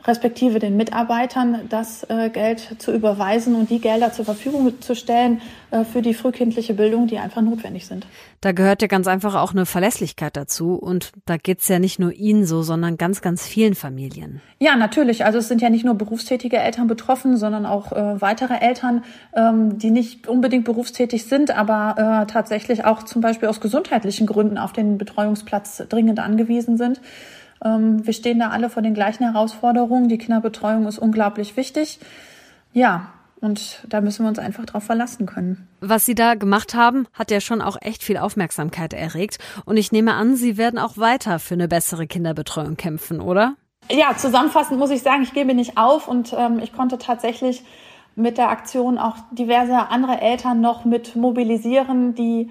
respektive 0.04 0.58
den 0.58 0.76
Mitarbeitern 0.76 1.60
das 1.68 2.04
äh, 2.08 2.30
Geld 2.30 2.76
zu 2.78 2.92
überweisen 2.92 3.54
und 3.54 3.70
die 3.70 3.80
Gelder 3.80 4.12
zur 4.12 4.24
Verfügung 4.24 4.80
zu 4.80 4.94
stellen 4.94 5.40
äh, 5.70 5.84
für 5.84 6.02
die 6.02 6.14
frühkindliche 6.14 6.74
Bildung, 6.74 7.06
die 7.06 7.18
einfach 7.18 7.42
notwendig 7.42 7.86
sind. 7.86 8.06
Da 8.40 8.52
gehört 8.52 8.82
ja 8.82 8.88
ganz 8.88 9.06
einfach 9.06 9.34
auch 9.36 9.52
eine 9.52 9.66
Verlässlichkeit 9.66 10.36
dazu 10.36 10.74
und 10.74 11.12
da 11.26 11.36
geht's 11.36 11.68
ja 11.68 11.78
nicht 11.78 11.98
nur 11.98 12.12
Ihnen 12.12 12.44
so, 12.44 12.62
sondern 12.62 12.96
ganz, 12.96 13.20
ganz 13.20 13.46
vielen 13.46 13.74
Familien. 13.74 14.40
Ja, 14.58 14.76
natürlich. 14.76 15.24
Also 15.24 15.38
es 15.38 15.48
sind 15.48 15.62
ja 15.62 15.70
nicht 15.70 15.84
nur 15.84 15.94
berufstätige 15.94 16.58
Eltern 16.58 16.88
betroffen, 16.88 17.36
sondern 17.36 17.66
auch 17.66 17.92
äh, 17.92 18.20
weitere 18.20 18.54
Eltern, 18.54 19.04
ähm, 19.34 19.78
die 19.78 19.90
nicht 19.90 20.26
unbedingt 20.26 20.64
berufstätig 20.64 21.24
sind, 21.24 21.56
aber 21.56 22.22
äh, 22.22 22.26
tatsächlich 22.30 22.84
auch 22.84 23.04
zum 23.04 23.22
Beispiel 23.22 23.48
aus 23.48 23.60
gesundheitlichen 23.60 24.26
Gründen 24.26 24.58
auf 24.58 24.72
den 24.72 24.98
Betreuungsplatz 24.98 25.84
dringend 25.88 26.18
angewiesen 26.18 26.76
sind. 26.76 27.00
Ähm, 27.64 28.06
wir 28.06 28.12
stehen 28.12 28.38
da 28.38 28.50
alle 28.50 28.70
vor 28.70 28.82
den 28.82 28.94
gleichen 28.94 29.24
Herausforderungen. 29.24 30.08
Die 30.08 30.18
Kinderbetreuung 30.18 30.86
ist 30.86 30.98
unglaublich 30.98 31.56
wichtig. 31.56 31.98
Ja, 32.72 33.12
und 33.40 33.84
da 33.88 34.00
müssen 34.00 34.24
wir 34.24 34.28
uns 34.28 34.38
einfach 34.38 34.64
drauf 34.64 34.84
verlassen 34.84 35.26
können. 35.26 35.68
Was 35.80 36.06
Sie 36.06 36.14
da 36.14 36.34
gemacht 36.34 36.74
haben, 36.74 37.08
hat 37.12 37.30
ja 37.30 37.40
schon 37.40 37.60
auch 37.60 37.76
echt 37.80 38.04
viel 38.04 38.16
Aufmerksamkeit 38.16 38.92
erregt. 38.92 39.38
Und 39.64 39.76
ich 39.76 39.90
nehme 39.90 40.14
an, 40.14 40.36
Sie 40.36 40.56
werden 40.56 40.78
auch 40.78 40.96
weiter 40.96 41.40
für 41.40 41.54
eine 41.54 41.66
bessere 41.66 42.06
Kinderbetreuung 42.06 42.76
kämpfen, 42.76 43.20
oder? 43.20 43.56
Ja, 43.90 44.16
zusammenfassend 44.16 44.78
muss 44.78 44.90
ich 44.90 45.02
sagen, 45.02 45.24
ich 45.24 45.34
gebe 45.34 45.54
nicht 45.54 45.76
auf 45.76 46.06
und 46.06 46.32
ähm, 46.38 46.60
ich 46.62 46.72
konnte 46.72 46.98
tatsächlich 46.98 47.64
mit 48.14 48.38
der 48.38 48.50
Aktion 48.50 48.96
auch 48.96 49.16
diverse 49.32 49.88
andere 49.88 50.20
Eltern 50.20 50.60
noch 50.60 50.84
mit 50.84 51.16
mobilisieren, 51.16 52.14
die 52.14 52.50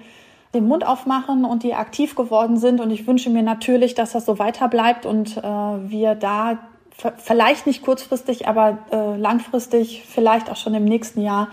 den 0.54 0.68
Mund 0.68 0.86
aufmachen 0.86 1.44
und 1.44 1.62
die 1.62 1.74
aktiv 1.74 2.14
geworden 2.14 2.56
sind. 2.56 2.80
Und 2.80 2.90
ich 2.90 3.06
wünsche 3.06 3.30
mir 3.30 3.42
natürlich, 3.42 3.94
dass 3.94 4.12
das 4.12 4.26
so 4.26 4.38
weiter 4.38 4.68
bleibt 4.68 5.06
und 5.06 5.36
äh, 5.38 5.42
wir 5.42 6.14
da 6.14 6.58
vielleicht 7.16 7.66
nicht 7.66 7.82
kurzfristig, 7.82 8.46
aber 8.46 8.78
äh, 8.90 9.16
langfristig, 9.16 10.04
vielleicht 10.06 10.50
auch 10.50 10.56
schon 10.56 10.74
im 10.74 10.84
nächsten 10.84 11.22
Jahr 11.22 11.48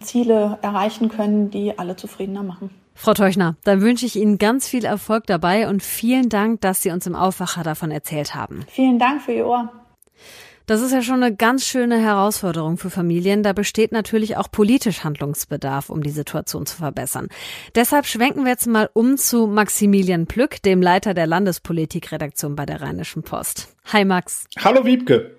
Ziele 0.00 0.58
erreichen 0.62 1.08
können, 1.08 1.50
die 1.50 1.78
alle 1.78 1.96
zufriedener 1.96 2.42
machen. 2.42 2.70
Frau 2.94 3.14
Teuchner, 3.14 3.56
dann 3.64 3.80
wünsche 3.80 4.04
ich 4.04 4.16
Ihnen 4.16 4.38
ganz 4.38 4.68
viel 4.68 4.84
Erfolg 4.84 5.26
dabei 5.26 5.68
und 5.68 5.82
vielen 5.82 6.28
Dank, 6.28 6.60
dass 6.60 6.82
Sie 6.82 6.90
uns 6.90 7.06
im 7.06 7.14
Aufwacher 7.14 7.62
davon 7.62 7.90
erzählt 7.90 8.34
haben. 8.34 8.64
Vielen 8.68 8.98
Dank 8.98 9.22
für 9.22 9.32
Ihr 9.32 9.46
Ohr. 9.46 9.72
Das 10.66 10.80
ist 10.80 10.92
ja 10.92 11.02
schon 11.02 11.22
eine 11.22 11.34
ganz 11.34 11.66
schöne 11.66 11.98
Herausforderung 11.98 12.76
für 12.76 12.90
Familien. 12.90 13.42
Da 13.42 13.52
besteht 13.52 13.92
natürlich 13.92 14.36
auch 14.36 14.50
politisch 14.50 15.02
Handlungsbedarf, 15.02 15.90
um 15.90 16.02
die 16.02 16.10
Situation 16.10 16.66
zu 16.66 16.76
verbessern. 16.76 17.28
Deshalb 17.74 18.06
schwenken 18.06 18.44
wir 18.44 18.52
jetzt 18.52 18.66
mal 18.66 18.88
um 18.92 19.16
zu 19.16 19.46
Maximilian 19.46 20.26
Plück, 20.26 20.62
dem 20.62 20.80
Leiter 20.80 21.14
der 21.14 21.26
Landespolitikredaktion 21.26 22.54
bei 22.54 22.66
der 22.66 22.80
Rheinischen 22.80 23.22
Post. 23.22 23.74
Hi 23.92 24.04
Max. 24.04 24.44
Hallo 24.58 24.84
Wiebke. 24.84 25.32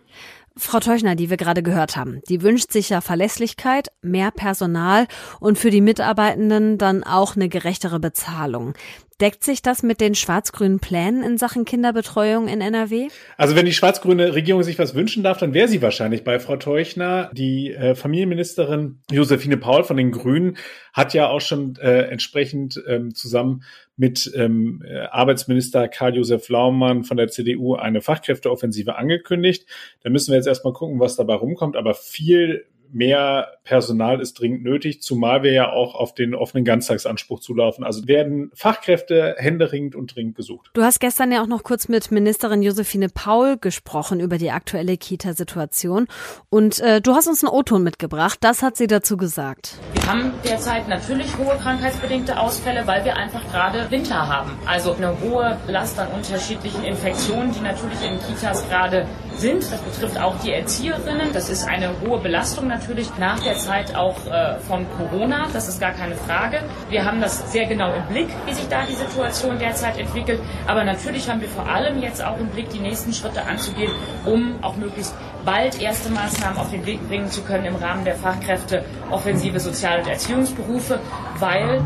Frau 0.55 0.79
Teuchner, 0.79 1.15
die 1.15 1.31
wir 1.31 1.37
gerade 1.37 1.63
gehört 1.63 1.95
haben, 1.95 2.21
die 2.29 2.43
wünscht 2.43 2.71
sich 2.71 2.89
ja 2.89 3.01
Verlässlichkeit, 3.01 3.87
mehr 4.03 4.29
Personal 4.29 5.07
und 5.39 5.57
für 5.57 5.71
die 5.71 5.81
Mitarbeitenden 5.81 6.77
dann 6.77 7.03
auch 7.03 7.35
eine 7.35 7.49
gerechtere 7.49 7.99
Bezahlung. 7.99 8.75
Deckt 9.21 9.43
sich 9.43 9.61
das 9.61 9.83
mit 9.83 10.01
den 10.01 10.15
schwarz-grünen 10.15 10.79
Plänen 10.79 11.23
in 11.23 11.37
Sachen 11.37 11.65
Kinderbetreuung 11.65 12.47
in 12.47 12.61
NRW? 12.61 13.09
Also 13.37 13.55
wenn 13.55 13.65
die 13.65 13.73
schwarz-grüne 13.73 14.33
Regierung 14.33 14.63
sich 14.63 14.79
was 14.79 14.95
wünschen 14.95 15.23
darf, 15.23 15.37
dann 15.37 15.53
wäre 15.53 15.67
sie 15.67 15.81
wahrscheinlich 15.81 16.23
bei 16.23 16.39
Frau 16.39 16.57
Teuchner. 16.57 17.29
Die 17.33 17.73
äh, 17.73 17.95
Familienministerin 17.95 19.01
Josephine 19.11 19.57
Paul 19.57 19.83
von 19.83 19.97
den 19.97 20.11
Grünen 20.11 20.57
hat 20.93 21.13
ja 21.13 21.27
auch 21.27 21.41
schon 21.41 21.75
äh, 21.77 22.03
entsprechend 22.03 22.81
ähm, 22.87 23.13
zusammen 23.13 23.63
mit 23.95 24.31
ähm, 24.35 24.83
äh, 24.85 25.01
Arbeitsminister 25.05 25.87
Karl-Josef 25.87 26.49
Laumann 26.49 27.03
von 27.03 27.17
der 27.17 27.27
CDU 27.27 27.75
eine 27.75 28.01
Fachkräfteoffensive 28.01 28.95
angekündigt. 28.95 29.67
Da 30.01 30.09
müssen 30.09 30.31
wir 30.31 30.37
jetzt 30.37 30.47
erstmal 30.47 30.73
gucken, 30.73 30.99
was 30.99 31.15
dabei 31.15 31.35
rumkommt. 31.35 31.75
Aber 31.75 31.93
viel 31.93 32.65
mehr 32.93 33.47
Personal 33.63 34.19
ist 34.19 34.39
dringend 34.39 34.63
nötig, 34.63 35.01
zumal 35.01 35.41
wir 35.43 35.53
ja 35.53 35.71
auch 35.71 35.95
auf 35.95 36.13
den 36.13 36.35
offenen 36.35 36.65
Ganztagsanspruch 36.65 37.39
zulaufen. 37.39 37.83
Also 37.83 38.07
werden 38.07 38.51
Fachkräfte 38.53 39.35
händeringend 39.37 39.95
und 39.95 40.13
dringend 40.13 40.35
gesucht. 40.35 40.69
Du 40.73 40.83
hast 40.83 40.99
gestern 40.99 41.31
ja 41.31 41.41
auch 41.41 41.47
noch 41.47 41.63
kurz 41.63 41.87
mit 41.87 42.11
Ministerin 42.11 42.61
Josephine 42.61 43.07
Paul 43.09 43.57
gesprochen 43.57 44.19
über 44.19 44.37
die 44.37 44.51
aktuelle 44.51 44.97
Kita-Situation 44.97 46.07
und 46.49 46.79
äh, 46.81 47.01
du 47.01 47.15
hast 47.15 47.27
uns 47.27 47.43
einen 47.43 47.53
O-Ton 47.53 47.83
mitgebracht. 47.83 48.39
Das 48.41 48.61
hat 48.61 48.75
sie 48.75 48.87
dazu 48.87 49.15
gesagt. 49.15 49.75
Wir 49.93 50.05
haben 50.05 50.31
derzeit 50.43 50.89
natürlich 50.89 51.37
hohe 51.37 51.55
krankheitsbedingte 51.57 52.37
Ausfälle, 52.39 52.85
weil 52.85 53.05
wir 53.05 53.15
einfach 53.15 53.49
gerade 53.51 53.89
Winter 53.91 54.27
haben. 54.27 54.51
Also 54.65 54.93
eine 54.93 55.19
hohe 55.21 55.57
Last 55.67 55.97
an 55.99 56.09
unterschiedlichen 56.09 56.83
Infektionen, 56.83 57.53
die 57.53 57.61
natürlich 57.61 58.01
in 58.03 58.19
Kitas 58.19 58.67
gerade 58.67 59.07
sind. 59.35 59.63
Das 59.63 59.81
betrifft 59.81 60.19
auch 60.19 60.37
die 60.41 60.51
Erzieherinnen. 60.51 61.31
Das 61.33 61.49
ist 61.49 61.65
eine 61.65 61.89
hohe 62.01 62.19
Belastung 62.19 62.67
natürlich 62.67 62.82
nach 63.17 63.39
der 63.39 63.55
Zeit 63.57 63.95
auch 63.95 64.25
äh, 64.27 64.59
von 64.59 64.85
Corona. 64.97 65.47
Das 65.53 65.67
ist 65.67 65.79
gar 65.79 65.91
keine 65.91 66.15
Frage. 66.15 66.59
Wir 66.89 67.05
haben 67.05 67.21
das 67.21 67.51
sehr 67.51 67.65
genau 67.65 67.93
im 67.93 68.05
Blick, 68.07 68.27
wie 68.45 68.53
sich 68.53 68.67
da 68.67 68.83
die 68.85 68.95
Situation 68.95 69.57
derzeit 69.59 69.97
entwickelt. 69.97 70.39
Aber 70.67 70.83
natürlich 70.83 71.29
haben 71.29 71.41
wir 71.41 71.49
vor 71.49 71.67
allem 71.67 72.01
jetzt 72.01 72.23
auch 72.23 72.37
im 72.37 72.47
Blick, 72.47 72.69
die 72.69 72.79
nächsten 72.79 73.13
Schritte 73.13 73.43
anzugehen, 73.45 73.91
um 74.25 74.63
auch 74.63 74.75
möglichst 74.75 75.13
bald 75.45 75.81
erste 75.81 76.09
Maßnahmen 76.09 76.57
auf 76.57 76.71
den 76.71 76.85
Weg 76.85 77.07
bringen 77.07 77.29
zu 77.29 77.41
können 77.41 77.65
im 77.65 77.75
Rahmen 77.75 78.05
der 78.05 78.15
Fachkräfte 78.15 78.85
offensive 79.11 79.59
Sozial- 79.59 79.99
und 79.99 80.07
Erziehungsberufe, 80.07 80.99
weil 81.39 81.81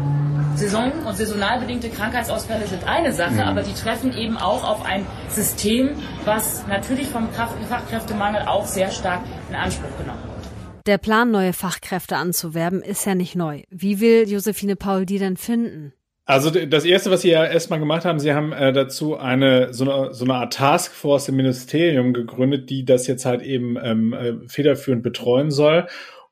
Saison- 0.55 0.91
und 1.05 1.15
saisonal 1.15 1.59
bedingte 1.59 1.89
Krankheitsausfälle 1.89 2.65
sind 2.67 2.87
eine 2.87 3.13
Sache, 3.13 3.33
mhm. 3.33 3.41
aber 3.41 3.61
die 3.61 3.73
treffen 3.73 4.15
eben 4.17 4.37
auch 4.37 4.63
auf 4.63 4.85
ein 4.85 5.05
System, 5.29 5.91
was 6.25 6.65
natürlich 6.67 7.09
vom 7.09 7.29
Fachkräftemangel 7.29 8.43
auch 8.47 8.65
sehr 8.65 8.89
stark 8.89 9.21
in 9.49 9.55
Anspruch 9.55 9.95
genommen 9.97 10.19
wird. 10.23 10.26
Der 10.88 10.98
Plan, 10.98 11.32
neue 11.32 11.51
Fachkräfte 11.51 12.15
anzuwerben, 12.15 12.82
ist 12.82 13.06
ja 13.06 13.13
nicht 13.13 13.36
neu. 13.36 13.63
Wie 13.70 14.00
will 14.00 14.24
Josephine 14.25 14.77
Paul 14.77 15.06
die 15.06 15.20
denn 15.20 15.36
finden? 15.36 15.91
Also 16.24 16.50
das 16.50 16.86
erste, 16.86 17.12
was 17.12 17.22
Sie 17.22 17.29
ja 17.29 17.46
erstmal 17.46 17.79
gemacht 17.79 18.06
haben, 18.06 18.20
Sie 18.20 18.34
haben 18.34 18.53
äh, 18.53 18.72
dazu 18.72 19.17
eine 19.17 19.74
so, 19.74 19.84
eine 19.89 20.13
so 20.13 20.24
eine 20.24 20.36
Art 20.36 20.53
Taskforce 20.53 21.27
im 21.27 21.36
Ministerium 21.36 22.13
gegründet, 22.13 22.70
die 22.70 22.86
das 22.86 23.06
jetzt 23.06 23.25
halt 23.25 23.41
eben 23.41 23.77
ähm, 23.82 24.13
äh, 24.13 24.34
federführend 24.48 25.03
betreuen 25.03 25.51
soll. 25.51 25.88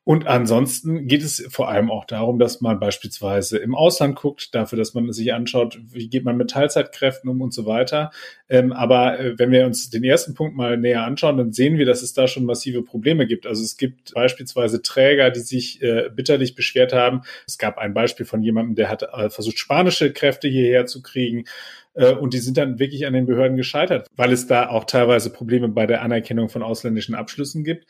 Und 0.08 0.28
ansonsten 0.28 1.08
geht 1.08 1.24
es 1.24 1.44
vor 1.50 1.68
allem 1.68 1.90
auch 1.90 2.04
darum, 2.04 2.38
dass 2.38 2.60
man 2.60 2.78
beispielsweise 2.78 3.58
im 3.58 3.74
Ausland 3.74 4.14
guckt, 4.14 4.54
dafür, 4.54 4.78
dass 4.78 4.94
man 4.94 5.12
sich 5.12 5.34
anschaut, 5.34 5.80
wie 5.82 6.08
geht 6.08 6.24
man 6.24 6.36
mit 6.36 6.50
Teilzeitkräften 6.50 7.28
um 7.28 7.40
und 7.40 7.52
so 7.52 7.66
weiter. 7.66 8.12
Ähm, 8.48 8.72
aber 8.72 9.18
äh, 9.18 9.36
wenn 9.36 9.50
wir 9.50 9.66
uns 9.66 9.90
den 9.90 10.04
ersten 10.04 10.34
Punkt 10.34 10.54
mal 10.54 10.76
näher 10.76 11.02
anschauen, 11.02 11.38
dann 11.38 11.52
sehen 11.52 11.76
wir, 11.76 11.86
dass 11.86 12.02
es 12.02 12.12
da 12.12 12.28
schon 12.28 12.44
massive 12.44 12.84
Probleme 12.84 13.26
gibt. 13.26 13.48
Also 13.48 13.64
es 13.64 13.76
gibt 13.76 14.14
beispielsweise 14.14 14.80
Träger, 14.80 15.32
die 15.32 15.40
sich 15.40 15.82
äh, 15.82 16.08
bitterlich 16.14 16.54
beschwert 16.54 16.92
haben. 16.92 17.22
Es 17.48 17.58
gab 17.58 17.76
ein 17.76 17.92
Beispiel 17.92 18.26
von 18.26 18.44
jemandem, 18.44 18.76
der 18.76 18.88
hat 18.88 19.02
äh, 19.02 19.28
versucht, 19.28 19.58
spanische 19.58 20.12
Kräfte 20.12 20.46
hierher 20.46 20.86
zu 20.86 21.02
kriegen. 21.02 21.46
Äh, 21.94 22.12
und 22.12 22.32
die 22.34 22.38
sind 22.38 22.58
dann 22.58 22.78
wirklich 22.78 23.06
an 23.06 23.12
den 23.12 23.26
Behörden 23.26 23.56
gescheitert, 23.56 24.06
weil 24.14 24.32
es 24.32 24.46
da 24.46 24.68
auch 24.68 24.84
teilweise 24.84 25.30
Probleme 25.30 25.68
bei 25.68 25.86
der 25.86 26.02
Anerkennung 26.02 26.48
von 26.48 26.62
ausländischen 26.62 27.14
Abschlüssen 27.14 27.64
gibt. 27.64 27.86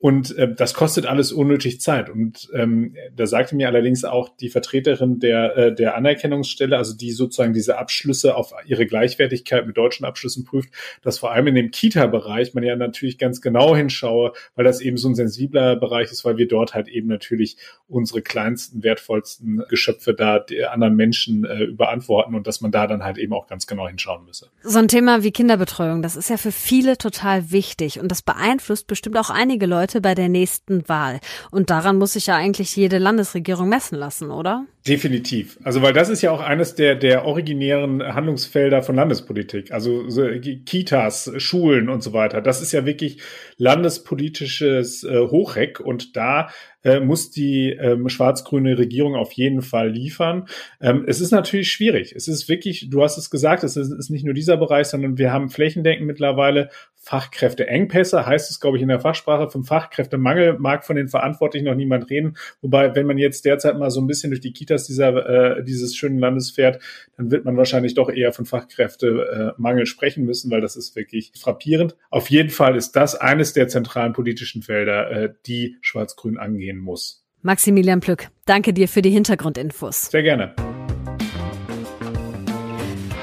Und 0.00 0.36
äh, 0.38 0.52
das 0.54 0.72
kostet 0.72 1.04
alles 1.04 1.30
unnötig 1.30 1.80
Zeit. 1.82 2.08
Und 2.08 2.48
ähm, 2.54 2.96
da 3.14 3.26
sagte 3.26 3.54
mir 3.54 3.68
allerdings 3.68 4.04
auch 4.04 4.30
die 4.30 4.48
Vertreterin 4.48 5.20
der, 5.20 5.56
äh, 5.56 5.74
der 5.74 5.94
Anerkennungsstelle, 5.94 6.76
also 6.78 6.96
die 6.96 7.12
sozusagen 7.12 7.52
diese 7.52 7.76
Abschlüsse 7.76 8.34
auf 8.34 8.54
ihre 8.64 8.86
Gleichwertigkeit 8.86 9.66
mit 9.66 9.76
deutschen 9.76 10.06
Abschlüssen 10.06 10.44
prüft, 10.44 10.70
dass 11.02 11.18
vor 11.18 11.32
allem 11.32 11.48
in 11.48 11.54
dem 11.54 11.70
Kita-Bereich 11.70 12.54
man 12.54 12.64
ja 12.64 12.76
natürlich 12.76 13.18
ganz 13.18 13.42
genau 13.42 13.76
hinschaue, 13.76 14.32
weil 14.54 14.64
das 14.64 14.80
eben 14.80 14.96
so 14.96 15.06
ein 15.06 15.14
sensibler 15.14 15.76
Bereich 15.76 16.10
ist, 16.10 16.24
weil 16.24 16.38
wir 16.38 16.48
dort 16.48 16.72
halt 16.72 16.88
eben 16.88 17.08
natürlich 17.08 17.58
unsere 17.86 18.22
kleinsten, 18.22 18.82
wertvollsten 18.82 19.64
Geschöpfe 19.68 20.14
da 20.14 20.44
anderen 20.70 20.96
Menschen 20.96 21.44
äh, 21.44 21.64
überantworten 21.64 22.34
und 22.34 22.46
dass 22.46 22.62
man 22.62 22.70
da 22.70 22.86
dann 22.86 23.04
halt 23.04 23.18
eben 23.18 23.34
auch 23.34 23.46
ganz 23.48 23.66
genau 23.66 23.86
hinschauen 23.86 24.24
müsse. 24.24 24.48
So 24.62 24.78
ein 24.78 24.88
Thema 24.88 25.22
wie 25.22 25.30
Kinderbetreuung, 25.30 26.00
das 26.00 26.16
ist 26.16 26.30
ja 26.30 26.38
für 26.38 26.52
viele 26.52 26.96
total 26.96 27.50
wichtig 27.50 28.00
und 28.00 28.08
das 28.08 28.22
beeinflusst 28.22 28.86
bestimmt 28.86 29.18
auch 29.18 29.28
einige 29.28 29.66
Leute, 29.66 29.89
Leute 29.90 30.00
bei 30.00 30.14
der 30.14 30.28
nächsten 30.28 30.88
Wahl. 30.88 31.18
Und 31.50 31.70
daran 31.70 31.98
muss 31.98 32.12
sich 32.12 32.26
ja 32.26 32.36
eigentlich 32.36 32.76
jede 32.76 32.98
Landesregierung 32.98 33.68
messen 33.68 33.98
lassen, 33.98 34.30
oder? 34.30 34.66
Definitiv. 34.86 35.58
Also, 35.64 35.82
weil 35.82 35.92
das 35.92 36.08
ist 36.08 36.22
ja 36.22 36.30
auch 36.30 36.40
eines 36.40 36.76
der, 36.76 36.94
der 36.94 37.24
originären 37.24 38.02
Handlungsfelder 38.02 38.82
von 38.82 38.94
Landespolitik. 38.94 39.72
Also 39.72 40.08
so 40.08 40.26
Kitas, 40.64 41.32
Schulen 41.38 41.88
und 41.88 42.02
so 42.02 42.12
weiter. 42.12 42.40
Das 42.40 42.62
ist 42.62 42.72
ja 42.72 42.86
wirklich 42.86 43.20
landespolitisches 43.56 45.02
äh, 45.04 45.18
Hochreck 45.18 45.80
und 45.80 46.16
da 46.16 46.50
äh, 46.84 47.00
muss 47.00 47.30
die 47.30 47.70
ähm, 47.70 48.08
schwarz-grüne 48.08 48.78
Regierung 48.78 49.14
auf 49.14 49.32
jeden 49.32 49.62
Fall 49.62 49.90
liefern. 49.90 50.46
Ähm, 50.80 51.04
es 51.06 51.20
ist 51.20 51.30
natürlich 51.30 51.70
schwierig. 51.70 52.14
Es 52.14 52.28
ist 52.28 52.48
wirklich, 52.48 52.88
du 52.90 53.02
hast 53.02 53.18
es 53.18 53.30
gesagt, 53.30 53.64
es 53.64 53.76
ist, 53.76 53.90
ist 53.90 54.10
nicht 54.10 54.24
nur 54.24 54.34
dieser 54.34 54.56
Bereich, 54.56 54.86
sondern 54.86 55.18
wir 55.18 55.32
haben 55.32 55.50
flächendeckend 55.50 56.06
mittlerweile 56.06 56.70
Fachkräfteengpässe, 57.02 58.26
heißt 58.26 58.50
es, 58.50 58.60
glaube 58.60 58.76
ich, 58.76 58.82
in 58.82 58.88
der 58.88 59.00
Fachsprache. 59.00 59.48
Vom 59.48 59.64
Fachkräftemangel 59.64 60.58
mag 60.58 60.84
von 60.84 60.96
den 60.96 61.08
Verantwortlichen 61.08 61.64
noch 61.64 61.74
niemand 61.74 62.10
reden. 62.10 62.36
Wobei, 62.60 62.94
wenn 62.94 63.06
man 63.06 63.16
jetzt 63.16 63.46
derzeit 63.46 63.78
mal 63.78 63.90
so 63.90 64.02
ein 64.02 64.06
bisschen 64.06 64.30
durch 64.30 64.42
die 64.42 64.52
Kitas 64.52 64.86
dieser, 64.86 65.56
äh, 65.58 65.64
dieses 65.64 65.96
schönen 65.96 66.18
Landes 66.18 66.50
fährt, 66.50 66.82
dann 67.16 67.30
wird 67.30 67.46
man 67.46 67.56
wahrscheinlich 67.56 67.94
doch 67.94 68.10
eher 68.10 68.32
von 68.32 68.44
Fachkräftemangel 68.44 69.86
sprechen 69.86 70.26
müssen, 70.26 70.50
weil 70.50 70.60
das 70.60 70.76
ist 70.76 70.94
wirklich 70.94 71.32
frappierend. 71.38 71.96
Auf 72.10 72.28
jeden 72.28 72.50
Fall 72.50 72.76
ist 72.76 72.92
das 72.92 73.14
eines 73.14 73.54
der 73.54 73.68
zentralen 73.68 74.12
politischen 74.12 74.62
Felder, 74.62 75.10
äh, 75.10 75.32
die 75.46 75.78
Schwarz-Grün 75.80 76.36
angehen 76.36 76.69
gehen 76.70 76.78
muss. 76.78 77.24
Maximilian 77.42 78.00
Plück, 78.00 78.30
danke 78.44 78.72
dir 78.72 78.88
für 78.88 79.02
die 79.02 79.10
Hintergrundinfos. 79.10 80.10
Sehr 80.10 80.22
gerne. 80.22 80.54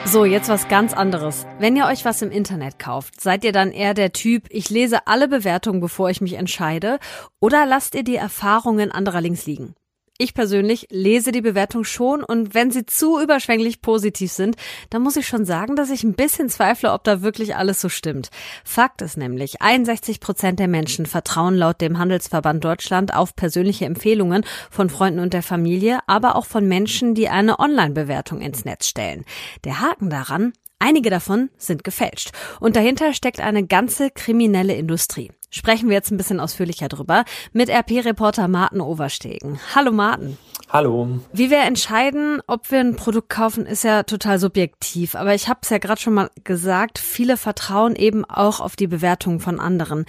So, 0.06 0.24
jetzt 0.24 0.48
was 0.48 0.70
ganz 0.70 0.94
anderes. 0.94 1.46
Wenn 1.60 1.76
ihr 1.76 1.86
euch 1.86 2.06
was 2.06 2.22
im 2.22 2.32
Internet 2.32 2.80
kauft, 2.80 3.20
seid 3.20 3.44
ihr 3.44 3.52
dann 3.52 3.72
eher 3.72 3.94
der 3.94 4.14
Typ, 4.14 4.46
ich 4.50 4.70
lese 4.70 5.06
alle 5.06 5.28
Bewertungen, 5.28 5.82
bevor 5.82 6.10
ich 6.10 6.22
mich 6.22 6.34
entscheide, 6.34 6.98
oder 7.42 7.66
lasst 7.66 7.94
ihr 7.94 8.04
die 8.04 8.16
Erfahrungen 8.16 8.92
anderer 8.92 9.22
links 9.22 9.46
liegen? 9.46 9.76
Ich 10.20 10.34
persönlich 10.34 10.88
lese 10.90 11.32
die 11.32 11.42
Bewertung 11.42 11.84
schon 11.84 12.24
und 12.24 12.56
wenn 12.56 12.72
sie 12.72 12.88
zu 12.88 13.22
überschwänglich 13.22 13.82
positiv 13.82 14.32
sind, 14.32 14.56
dann 14.90 15.04
muss 15.04 15.16
ich 15.16 15.28
schon 15.28 15.46
sagen, 15.46 15.76
dass 15.76 15.92
ich 15.92 16.04
ein 16.04 16.16
bisschen 16.16 16.50
zweifle, 16.50 16.92
ob 16.92 17.04
da 17.04 17.22
wirklich 17.22 17.56
alles 17.56 17.80
so 17.82 17.88
stimmt. 17.88 18.32
Fakt 18.64 19.04
ist 19.04 19.16
nämlich, 19.16 19.62
61 19.62 20.20
Prozent 20.20 20.60
der 20.60 20.68
Menschen 20.68 21.06
vertrauen 21.06 21.54
laut 21.54 21.82
dem 21.82 22.00
Handelsverband 22.00 22.64
Deutschland 22.64 23.14
auf 23.14 23.36
persönliche 23.36 23.86
Empfehlungen 23.86 24.44
von 24.72 24.90
Freunden 24.90 25.20
und 25.20 25.34
der 25.34 25.44
Familie, 25.44 26.00
aber 26.08 26.36
auch 26.36 26.48
von 26.48 26.68
Menschen, 26.68 27.14
die 27.14 27.30
eine 27.30 27.60
Online-Bewertung 27.60 28.42
ins 28.42 28.66
Netz 28.66 28.88
stellen. 28.88 29.24
Der 29.66 29.82
Haken 29.82 30.10
daran, 30.10 30.54
Einige 30.80 31.10
davon 31.10 31.50
sind 31.58 31.84
gefälscht. 31.84 32.32
Und 32.60 32.76
dahinter 32.76 33.14
steckt 33.14 33.40
eine 33.40 33.66
ganze 33.66 34.12
kriminelle 34.12 34.76
Industrie. 34.76 35.32
Sprechen 35.50 35.88
wir 35.88 35.96
jetzt 35.96 36.12
ein 36.12 36.18
bisschen 36.18 36.40
ausführlicher 36.40 36.90
drüber 36.90 37.24
mit 37.54 37.70
RP-Reporter 37.70 38.48
Martin 38.48 38.82
Overstegen. 38.82 39.60
Hallo 39.74 39.92
Martin. 39.92 40.38
Hallo. 40.70 41.20
Wie 41.32 41.50
wir 41.50 41.60
entscheiden, 41.60 42.42
ob 42.46 42.70
wir 42.70 42.80
ein 42.80 42.98
Produkt 42.98 43.30
kaufen, 43.30 43.66
ist 43.66 43.86
ja 43.86 44.04
total 44.04 44.38
subjektiv. 44.38 45.16
Aber 45.16 45.34
ich 45.34 45.48
habe 45.48 45.62
es 45.64 45.70
ja 45.70 45.78
gerade 45.78 46.02
schon 46.02 46.14
mal 46.14 46.30
gesagt, 46.44 47.00
viele 47.00 47.38
vertrauen 47.38 47.96
eben 47.96 48.26
auch 48.26 48.60
auf 48.60 48.76
die 48.76 48.88
Bewertungen 48.88 49.40
von 49.40 49.62
anderen. 49.62 50.06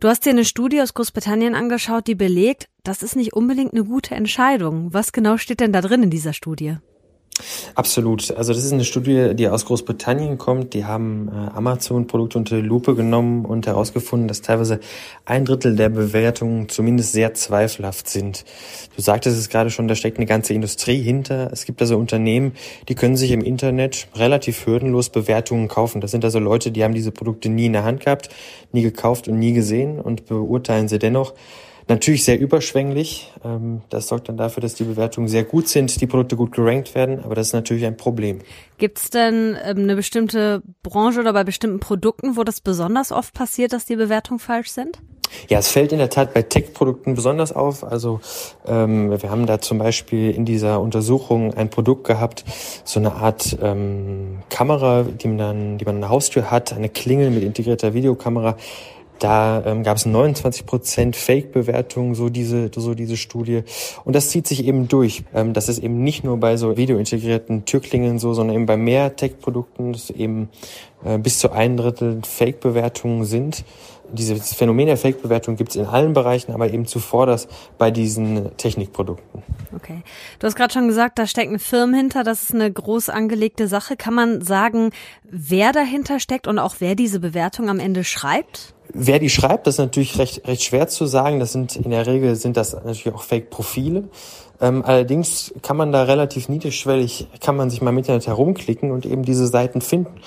Du 0.00 0.08
hast 0.08 0.24
dir 0.24 0.30
eine 0.30 0.46
Studie 0.46 0.80
aus 0.80 0.94
Großbritannien 0.94 1.54
angeschaut, 1.54 2.06
die 2.06 2.14
belegt, 2.14 2.68
das 2.82 3.02
ist 3.02 3.16
nicht 3.16 3.34
unbedingt 3.34 3.74
eine 3.74 3.84
gute 3.84 4.14
Entscheidung. 4.14 4.94
Was 4.94 5.12
genau 5.12 5.36
steht 5.36 5.60
denn 5.60 5.72
da 5.74 5.82
drin 5.82 6.04
in 6.04 6.10
dieser 6.10 6.32
Studie? 6.32 6.78
Absolut. 7.74 8.30
Also 8.36 8.52
das 8.52 8.64
ist 8.64 8.72
eine 8.72 8.84
Studie, 8.84 9.34
die 9.34 9.48
aus 9.48 9.64
Großbritannien 9.64 10.38
kommt. 10.38 10.74
Die 10.74 10.84
haben 10.84 11.28
äh, 11.28 11.56
Amazon-Produkte 11.56 12.38
unter 12.38 12.58
Lupe 12.58 12.94
genommen 12.94 13.44
und 13.44 13.66
herausgefunden, 13.66 14.28
dass 14.28 14.42
teilweise 14.42 14.80
ein 15.24 15.44
Drittel 15.44 15.76
der 15.76 15.88
Bewertungen 15.88 16.68
zumindest 16.68 17.12
sehr 17.12 17.34
zweifelhaft 17.34 18.08
sind. 18.08 18.44
Du 18.96 19.02
sagtest 19.02 19.38
es 19.38 19.48
gerade 19.48 19.70
schon, 19.70 19.88
da 19.88 19.94
steckt 19.94 20.18
eine 20.18 20.26
ganze 20.26 20.54
Industrie 20.54 21.00
hinter. 21.00 21.50
Es 21.52 21.64
gibt 21.64 21.80
also 21.80 21.96
Unternehmen, 21.96 22.52
die 22.88 22.94
können 22.94 23.16
sich 23.16 23.30
im 23.32 23.42
Internet 23.42 24.08
relativ 24.14 24.66
hürdenlos 24.66 25.10
Bewertungen 25.10 25.68
kaufen. 25.68 26.00
Das 26.00 26.10
sind 26.10 26.24
also 26.24 26.38
Leute, 26.38 26.70
die 26.70 26.84
haben 26.84 26.94
diese 26.94 27.12
Produkte 27.12 27.48
nie 27.48 27.66
in 27.66 27.72
der 27.72 27.84
Hand 27.84 28.04
gehabt, 28.04 28.28
nie 28.72 28.82
gekauft 28.82 29.28
und 29.28 29.38
nie 29.38 29.52
gesehen 29.52 30.00
und 30.00 30.26
beurteilen 30.26 30.88
sie 30.88 30.98
dennoch 30.98 31.34
Natürlich 31.88 32.24
sehr 32.24 32.38
überschwänglich. 32.38 33.32
Ähm, 33.44 33.80
das 33.88 34.08
sorgt 34.08 34.28
dann 34.28 34.36
dafür, 34.36 34.60
dass 34.60 34.74
die 34.74 34.84
Bewertungen 34.84 35.26
sehr 35.26 35.44
gut 35.44 35.68
sind, 35.68 36.00
die 36.00 36.06
Produkte 36.06 36.36
gut 36.36 36.52
gerankt 36.52 36.94
werden, 36.94 37.20
aber 37.24 37.34
das 37.34 37.48
ist 37.48 37.52
natürlich 37.54 37.86
ein 37.86 37.96
Problem. 37.96 38.40
Gibt 38.76 38.98
es 38.98 39.10
denn 39.10 39.56
ähm, 39.64 39.78
eine 39.78 39.96
bestimmte 39.96 40.62
Branche 40.82 41.20
oder 41.20 41.32
bei 41.32 41.44
bestimmten 41.44 41.80
Produkten, 41.80 42.36
wo 42.36 42.44
das 42.44 42.60
besonders 42.60 43.10
oft 43.10 43.32
passiert, 43.32 43.72
dass 43.72 43.86
die 43.86 43.96
Bewertungen 43.96 44.38
falsch 44.38 44.70
sind? 44.70 45.00
Ja, 45.48 45.58
es 45.58 45.68
fällt 45.68 45.92
in 45.92 45.98
der 45.98 46.10
Tat 46.10 46.34
bei 46.34 46.42
Tech-Produkten 46.42 47.14
besonders 47.14 47.52
auf. 47.52 47.84
Also 47.84 48.20
ähm, 48.66 49.10
wir 49.10 49.30
haben 49.30 49.46
da 49.46 49.60
zum 49.60 49.78
Beispiel 49.78 50.30
in 50.30 50.44
dieser 50.44 50.80
Untersuchung 50.80 51.54
ein 51.54 51.70
Produkt 51.70 52.06
gehabt, 52.06 52.44
so 52.84 53.00
eine 53.00 53.12
Art 53.12 53.56
ähm, 53.62 54.38
Kamera, 54.48 55.02
die 55.04 55.28
man 55.28 55.38
dann, 55.38 55.78
die 55.78 55.84
man 55.84 55.96
an 55.96 56.00
der 56.02 56.10
Haustür 56.10 56.50
hat, 56.50 56.72
eine 56.72 56.88
Klingel 56.88 57.30
mit 57.30 57.42
integrierter 57.42 57.94
Videokamera. 57.94 58.56
Da 59.18 59.62
ähm, 59.66 59.82
gab 59.82 59.96
es 59.96 60.06
29 60.06 60.66
Prozent 60.66 61.16
Fake-Bewertungen, 61.16 62.14
so 62.14 62.28
diese, 62.28 62.70
so 62.74 62.94
diese 62.94 63.16
Studie. 63.16 63.62
Und 64.04 64.14
das 64.14 64.30
zieht 64.30 64.46
sich 64.46 64.64
eben 64.64 64.88
durch. 64.88 65.24
Ähm, 65.34 65.52
das 65.52 65.68
ist 65.68 65.78
eben 65.78 66.02
nicht 66.02 66.24
nur 66.24 66.38
bei 66.38 66.56
so 66.56 66.76
videointegrierten 66.76 67.64
Türklingen 67.64 68.18
so, 68.18 68.32
sondern 68.32 68.56
eben 68.56 68.66
bei 68.66 68.76
mehr 68.76 69.16
Tech-Produkten, 69.16 69.92
dass 69.92 70.10
eben 70.10 70.48
äh, 71.04 71.18
bis 71.18 71.38
zu 71.38 71.50
ein 71.50 71.76
Drittel 71.76 72.20
Fake-Bewertungen 72.24 73.24
sind. 73.24 73.64
Dieses 74.10 74.54
Phänomen 74.54 74.86
der 74.86 74.96
Fake-Bewertung 74.96 75.56
gibt 75.56 75.70
es 75.70 75.76
in 75.76 75.84
allen 75.84 76.14
Bereichen, 76.14 76.52
aber 76.52 76.72
eben 76.72 76.86
zuvor 76.86 77.26
das 77.26 77.46
bei 77.76 77.90
diesen 77.90 78.56
Technikprodukten. 78.56 79.42
Okay. 79.76 80.02
Du 80.38 80.46
hast 80.46 80.54
gerade 80.54 80.72
schon 80.72 80.88
gesagt, 80.88 81.18
da 81.18 81.26
stecken 81.26 81.58
Firmen 81.58 81.94
hinter, 81.94 82.24
das 82.24 82.44
ist 82.44 82.54
eine 82.54 82.72
groß 82.72 83.10
angelegte 83.10 83.68
Sache. 83.68 83.96
Kann 83.96 84.14
man 84.14 84.40
sagen, 84.40 84.92
wer 85.24 85.72
dahinter 85.72 86.20
steckt 86.20 86.46
und 86.46 86.58
auch 86.58 86.76
wer 86.78 86.94
diese 86.94 87.20
Bewertung 87.20 87.68
am 87.68 87.80
Ende 87.80 88.02
schreibt? 88.02 88.74
Wer 88.92 89.18
die 89.18 89.30
schreibt, 89.30 89.66
das 89.66 89.74
ist 89.74 89.78
natürlich 89.78 90.18
recht, 90.18 90.46
recht 90.46 90.62
schwer 90.62 90.88
zu 90.88 91.06
sagen. 91.06 91.40
Das 91.40 91.52
sind 91.52 91.76
in 91.76 91.90
der 91.90 92.06
Regel 92.06 92.36
sind 92.36 92.56
das 92.56 92.72
natürlich 92.72 93.14
auch 93.14 93.22
Fake-Profile. 93.22 94.04
Ähm, 94.60 94.84
allerdings 94.84 95.54
kann 95.62 95.76
man 95.76 95.92
da 95.92 96.02
relativ 96.02 96.48
niedrigschwellig, 96.48 97.28
kann 97.40 97.56
man 97.56 97.70
sich 97.70 97.80
mal 97.80 97.90
im 97.90 97.98
Internet 97.98 98.26
herumklicken 98.26 98.90
und 98.90 99.06
eben 99.06 99.22
diese 99.22 99.46
Seiten 99.46 99.80
finden 99.80 100.20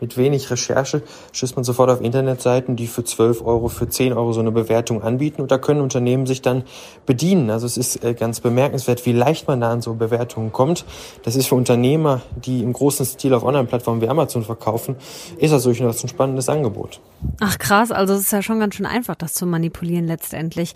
mit 0.00 0.16
wenig 0.16 0.50
Recherche 0.50 1.02
stößt 1.32 1.56
man 1.56 1.64
sofort 1.64 1.90
auf 1.90 2.00
Internetseiten, 2.00 2.76
die 2.76 2.86
für 2.86 3.04
12 3.04 3.44
Euro, 3.44 3.68
für 3.68 3.88
10 3.88 4.12
Euro 4.12 4.32
so 4.32 4.40
eine 4.40 4.52
Bewertung 4.52 5.02
anbieten 5.02 5.40
und 5.40 5.50
da 5.50 5.58
können 5.58 5.80
Unternehmen 5.80 6.26
sich 6.26 6.42
dann 6.42 6.64
bedienen. 7.06 7.50
Also 7.50 7.66
es 7.66 7.76
ist 7.76 8.04
äh, 8.04 8.14
ganz 8.14 8.40
bemerkenswert, 8.40 9.04
wie 9.06 9.12
leicht 9.12 9.48
man 9.48 9.60
da 9.60 9.70
an 9.70 9.80
so 9.80 9.94
Bewertungen 9.94 10.52
kommt. 10.52 10.84
Das 11.22 11.36
ist 11.36 11.46
für 11.46 11.54
Unternehmer, 11.54 12.20
die 12.44 12.62
im 12.62 12.72
großen 12.72 13.06
Stil 13.06 13.34
auf 13.34 13.42
Online-Plattformen 13.42 14.00
wie 14.00 14.08
Amazon 14.08 14.44
verkaufen, 14.44 14.96
ist 15.38 15.52
das 15.52 15.62
durchaus 15.62 16.04
ein 16.04 16.08
spannendes 16.08 16.48
Angebot. 16.48 17.00
Ach 17.40 17.58
krass, 17.58 17.90
also 17.90 18.14
es 18.14 18.20
ist 18.20 18.32
ja 18.32 18.42
schon 18.42 18.60
ganz 18.60 18.74
schön 18.74 18.86
einfach, 18.86 19.14
das 19.14 19.32
zu 19.32 19.46
manipulieren 19.46 20.06
letztendlich. 20.06 20.74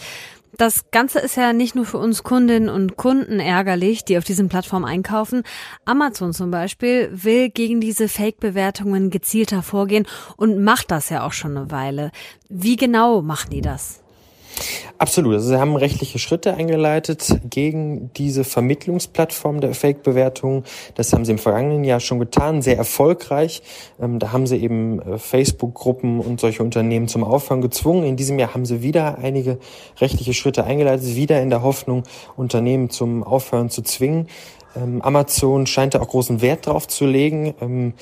Das 0.57 0.91
Ganze 0.91 1.21
ist 1.21 1.37
ja 1.37 1.53
nicht 1.53 1.75
nur 1.75 1.87
für 1.87 1.99
uns 1.99 2.23
Kundinnen 2.23 2.69
und 2.69 2.97
Kunden 2.97 3.41
ärgerlich, 3.41 4.05
die 4.05 4.19
auf 4.19 4.25
diesen 4.25 4.49
Plattformen 4.49 4.85
einkaufen. 4.85 5.43
Amazon 5.85 6.33
zum 6.33 6.51
Beispiel 6.51 7.11
will 7.13 7.51
gegen 7.51 7.81
diese 7.81 8.09
Fake-Bewertungen 8.09 9.11
gezielter 9.11 9.63
vorgehen 9.63 10.07
und 10.37 10.63
macht 10.63 10.91
das 10.91 11.09
ja 11.09 11.25
auch 11.27 11.33
schon 11.33 11.57
eine 11.57 11.71
Weile. 11.71 12.11
Wie 12.49 12.77
genau 12.77 13.23
machen 13.23 13.51
die 13.51 13.63
das? 13.63 14.00
Absolut. 14.99 15.35
Also 15.35 15.49
sie 15.49 15.59
haben 15.59 15.77
rechtliche 15.77 16.19
Schritte 16.19 16.55
eingeleitet 16.55 17.41
gegen 17.49 18.13
diese 18.15 18.45
Vermittlungsplattform 18.45 19.61
der 19.61 19.75
Fake-Bewertungen. 19.75 20.65
Das 20.95 21.13
haben 21.13 21.25
sie 21.25 21.33
im 21.33 21.39
vergangenen 21.39 21.85
Jahr 21.85 22.01
schon 22.01 22.19
getan, 22.19 22.61
sehr 22.61 22.77
erfolgreich. 22.77 23.63
Ähm, 24.01 24.19
da 24.19 24.33
haben 24.33 24.47
sie 24.47 24.59
eben 24.59 25.01
äh, 25.01 25.19
Facebook-Gruppen 25.19 26.21
und 26.21 26.41
solche 26.41 26.63
Unternehmen 26.63 27.09
zum 27.09 27.25
Aufhören 27.25 27.63
gezwungen. 27.63 28.05
In 28.05 28.17
diesem 28.17 28.39
Jahr 28.39 28.53
haben 28.53 28.67
sie 28.67 28.83
wieder 28.83 29.19
einige 29.19 29.59
rechtliche 30.01 30.35
Schritte 30.35 30.65
eingeleitet, 30.65 31.17
wieder 31.17 31.41
in 31.41 31.51
der 31.51 31.63
Hoffnung, 31.63 32.03
Unternehmen 32.37 32.91
zum 32.91 33.23
Aufhören 33.23 33.71
zu 33.71 33.83
zwingen. 33.83 34.29
Ähm, 34.77 35.03
Amazon 35.03 35.67
scheint 35.67 35.95
da 35.95 36.01
auch 36.01 36.09
großen 36.09 36.43
Wert 36.43 36.67
drauf 36.67 36.87
zu 36.87 37.07
legen. 37.07 37.95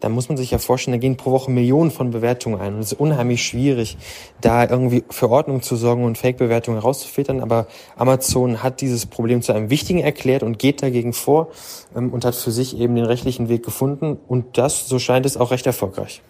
Da 0.00 0.08
muss 0.08 0.28
man 0.28 0.36
sich 0.36 0.50
ja 0.50 0.58
vorstellen, 0.58 0.92
da 0.92 0.98
gehen 0.98 1.16
pro 1.16 1.30
Woche 1.30 1.50
Millionen 1.50 1.90
von 1.90 2.10
Bewertungen 2.10 2.60
ein. 2.60 2.74
Und 2.74 2.80
es 2.80 2.92
ist 2.92 3.00
unheimlich 3.00 3.44
schwierig, 3.44 3.96
da 4.40 4.68
irgendwie 4.68 5.04
für 5.10 5.30
Ordnung 5.30 5.62
zu 5.62 5.76
sorgen 5.76 6.04
und 6.04 6.18
Fake-Bewertungen 6.18 6.78
rauszufiltern. 6.78 7.40
Aber 7.40 7.66
Amazon 7.96 8.62
hat 8.62 8.80
dieses 8.80 9.06
Problem 9.06 9.42
zu 9.42 9.52
einem 9.52 9.70
wichtigen 9.70 10.00
erklärt 10.00 10.42
und 10.42 10.58
geht 10.58 10.82
dagegen 10.82 11.12
vor 11.12 11.48
ähm, 11.94 12.12
und 12.12 12.24
hat 12.24 12.34
für 12.34 12.50
sich 12.50 12.78
eben 12.78 12.94
den 12.96 13.04
rechtlichen 13.04 13.48
Weg 13.48 13.64
gefunden. 13.64 14.18
Und 14.26 14.58
das, 14.58 14.88
so 14.88 14.98
scheint 14.98 15.26
es, 15.26 15.36
auch 15.36 15.50
recht 15.50 15.66
erfolgreich. 15.66 16.22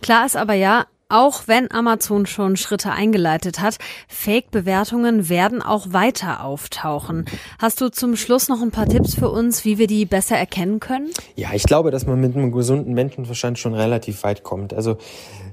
Klar 0.00 0.24
ist 0.26 0.36
aber 0.36 0.54
ja, 0.54 0.86
auch 1.08 1.44
wenn 1.46 1.70
Amazon 1.70 2.26
schon 2.26 2.56
Schritte 2.56 2.90
eingeleitet 2.92 3.60
hat, 3.60 3.78
Fake-Bewertungen 4.08 5.28
werden 5.28 5.62
auch 5.62 5.92
weiter 5.92 6.42
auftauchen. 6.44 7.26
Hast 7.58 7.80
du 7.80 7.88
zum 7.90 8.16
Schluss 8.16 8.48
noch 8.48 8.60
ein 8.60 8.70
paar 8.70 8.88
Tipps 8.88 9.14
für 9.14 9.30
uns, 9.30 9.64
wie 9.64 9.78
wir 9.78 9.86
die 9.86 10.04
besser 10.04 10.36
erkennen 10.36 10.80
können? 10.80 11.10
Ja, 11.36 11.50
ich 11.54 11.62
glaube, 11.62 11.90
dass 11.90 12.06
man 12.06 12.20
mit 12.20 12.36
einem 12.36 12.50
gesunden 12.52 12.94
Menschenverstand 12.94 13.58
schon 13.58 13.74
relativ 13.74 14.22
weit 14.24 14.42
kommt. 14.42 14.74
Also 14.74 14.98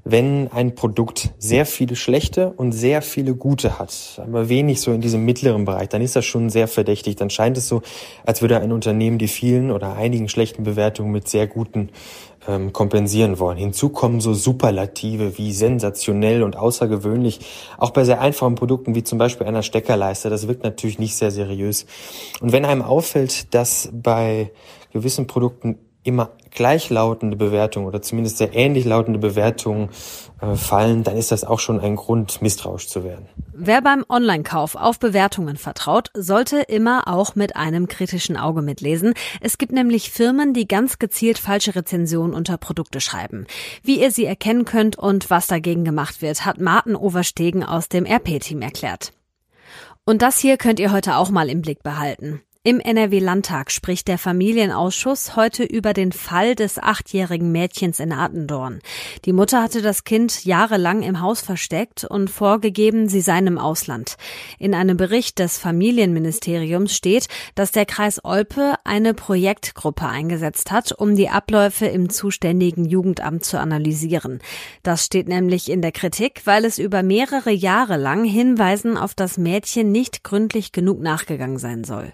wenn 0.05 0.51
ein 0.51 0.75
Produkt 0.75 1.29
sehr 1.37 1.65
viele 1.65 1.95
schlechte 1.95 2.51
und 2.57 2.73
sehr 2.73 3.01
viele 3.01 3.35
gute 3.35 3.79
hat, 3.79 4.21
aber 4.21 4.49
wenig 4.49 4.81
so 4.81 4.91
in 4.91 4.99
diesem 4.99 5.23
mittleren 5.23 5.63
Bereich, 5.63 5.89
dann 5.89 6.01
ist 6.01 6.15
das 6.15 6.25
schon 6.25 6.49
sehr 6.49 6.67
verdächtig. 6.67 7.15
Dann 7.15 7.29
scheint 7.29 7.57
es 7.57 7.69
so, 7.69 7.81
als 8.25 8.41
würde 8.41 8.59
ein 8.59 8.73
Unternehmen 8.73 9.17
die 9.17 9.29
vielen 9.29 9.71
oder 9.71 9.95
einigen 9.95 10.27
schlechten 10.27 10.63
Bewertungen 10.63 11.11
mit 11.11 11.29
sehr 11.29 11.47
guten 11.47 11.89
ähm, 12.47 12.73
kompensieren 12.73 13.39
wollen. 13.39 13.57
Hinzu 13.57 13.89
kommen 13.89 14.19
so 14.19 14.33
Superlative 14.33 15.37
wie 15.37 15.53
sensationell 15.53 16.43
und 16.43 16.57
außergewöhnlich. 16.57 17.39
Auch 17.77 17.91
bei 17.91 18.03
sehr 18.03 18.19
einfachen 18.19 18.55
Produkten 18.55 18.95
wie 18.95 19.03
zum 19.03 19.17
Beispiel 19.17 19.47
einer 19.47 19.63
Steckerleiste. 19.63 20.29
Das 20.29 20.49
wirkt 20.49 20.63
natürlich 20.63 20.99
nicht 20.99 21.15
sehr 21.15 21.31
seriös. 21.31 21.85
Und 22.41 22.51
wenn 22.51 22.65
einem 22.65 22.81
auffällt, 22.81 23.53
dass 23.53 23.89
bei 23.93 24.51
gewissen 24.91 25.27
Produkten 25.27 25.77
immer 26.03 26.31
gleichlautende 26.51 27.35
Bewertungen 27.35 27.87
oder 27.87 28.01
zumindest 28.01 28.37
sehr 28.37 28.53
ähnlich 28.53 28.85
lautende 28.85 29.19
Bewertungen 29.19 29.89
äh, 30.41 30.55
fallen, 30.55 31.03
dann 31.03 31.17
ist 31.17 31.31
das 31.31 31.43
auch 31.43 31.59
schon 31.59 31.79
ein 31.79 31.95
Grund, 31.95 32.41
misstrauisch 32.41 32.87
zu 32.87 33.03
werden. 33.03 33.27
Wer 33.53 33.81
beim 33.81 34.05
Online-Kauf 34.07 34.75
auf 34.75 34.99
Bewertungen 34.99 35.57
vertraut, 35.57 36.09
sollte 36.13 36.59
immer 36.59 37.07
auch 37.07 37.35
mit 37.35 37.55
einem 37.55 37.87
kritischen 37.87 38.37
Auge 38.37 38.61
mitlesen. 38.61 39.13
Es 39.41 39.57
gibt 39.57 39.71
nämlich 39.71 40.11
Firmen, 40.11 40.53
die 40.53 40.67
ganz 40.67 40.99
gezielt 40.99 41.39
falsche 41.39 41.75
Rezensionen 41.75 42.33
unter 42.33 42.57
Produkte 42.57 43.01
schreiben. 43.01 43.45
Wie 43.81 44.01
ihr 44.01 44.11
sie 44.11 44.25
erkennen 44.25 44.65
könnt 44.65 44.97
und 44.97 45.29
was 45.29 45.47
dagegen 45.47 45.85
gemacht 45.85 46.21
wird, 46.21 46.45
hat 46.45 46.59
Martin 46.59 46.95
Overstegen 46.95 47.63
aus 47.63 47.89
dem 47.89 48.05
RP-Team 48.05 48.61
erklärt. 48.61 49.13
Und 50.05 50.21
das 50.21 50.39
hier 50.39 50.57
könnt 50.57 50.79
ihr 50.79 50.91
heute 50.91 51.15
auch 51.15 51.29
mal 51.29 51.49
im 51.49 51.61
Blick 51.61 51.81
behalten. 51.81 52.41
Im 52.65 52.79
NRW-Landtag 52.79 53.71
spricht 53.71 54.07
der 54.07 54.17
Familienausschuss 54.17 55.35
heute 55.35 55.65
über 55.65 55.91
den 55.91 56.13
Fall 56.13 56.55
des 56.55 56.79
achtjährigen 56.79 57.51
Mädchens 57.51 57.99
in 57.99 58.13
Attendorn. 58.13 58.79
Die 59.25 59.33
Mutter 59.33 59.61
hatte 59.61 59.81
das 59.81 60.05
Kind 60.05 60.45
jahrelang 60.45 61.01
im 61.01 61.19
Haus 61.19 61.41
versteckt 61.41 62.05
und 62.05 62.29
vorgegeben, 62.29 63.09
sie 63.09 63.19
sei 63.19 63.39
im 63.39 63.57
Ausland. 63.57 64.15
In 64.59 64.73
einem 64.73 64.95
Bericht 64.95 65.39
des 65.39 65.57
Familienministeriums 65.57 66.95
steht, 66.95 67.27
dass 67.55 67.73
der 67.73 67.85
Kreis 67.85 68.23
Olpe 68.23 68.75
eine 68.85 69.13
Projektgruppe 69.13 70.07
eingesetzt 70.07 70.71
hat, 70.71 70.93
um 70.93 71.17
die 71.17 71.27
Abläufe 71.27 71.87
im 71.87 72.09
zuständigen 72.09 72.85
Jugendamt 72.85 73.43
zu 73.43 73.59
analysieren. 73.59 74.39
Das 74.83 75.03
steht 75.03 75.27
nämlich 75.27 75.69
in 75.69 75.81
der 75.81 75.91
Kritik, 75.91 76.43
weil 76.45 76.63
es 76.63 76.79
über 76.79 77.03
mehrere 77.03 77.51
Jahre 77.51 77.97
lang 77.97 78.23
Hinweisen 78.23 78.95
auf 78.95 79.15
das 79.15 79.37
Mädchen 79.37 79.91
nicht 79.91 80.23
gründlich 80.23 80.71
genug 80.71 81.01
nachgegangen 81.01 81.57
sein 81.57 81.83
soll. 81.83 82.13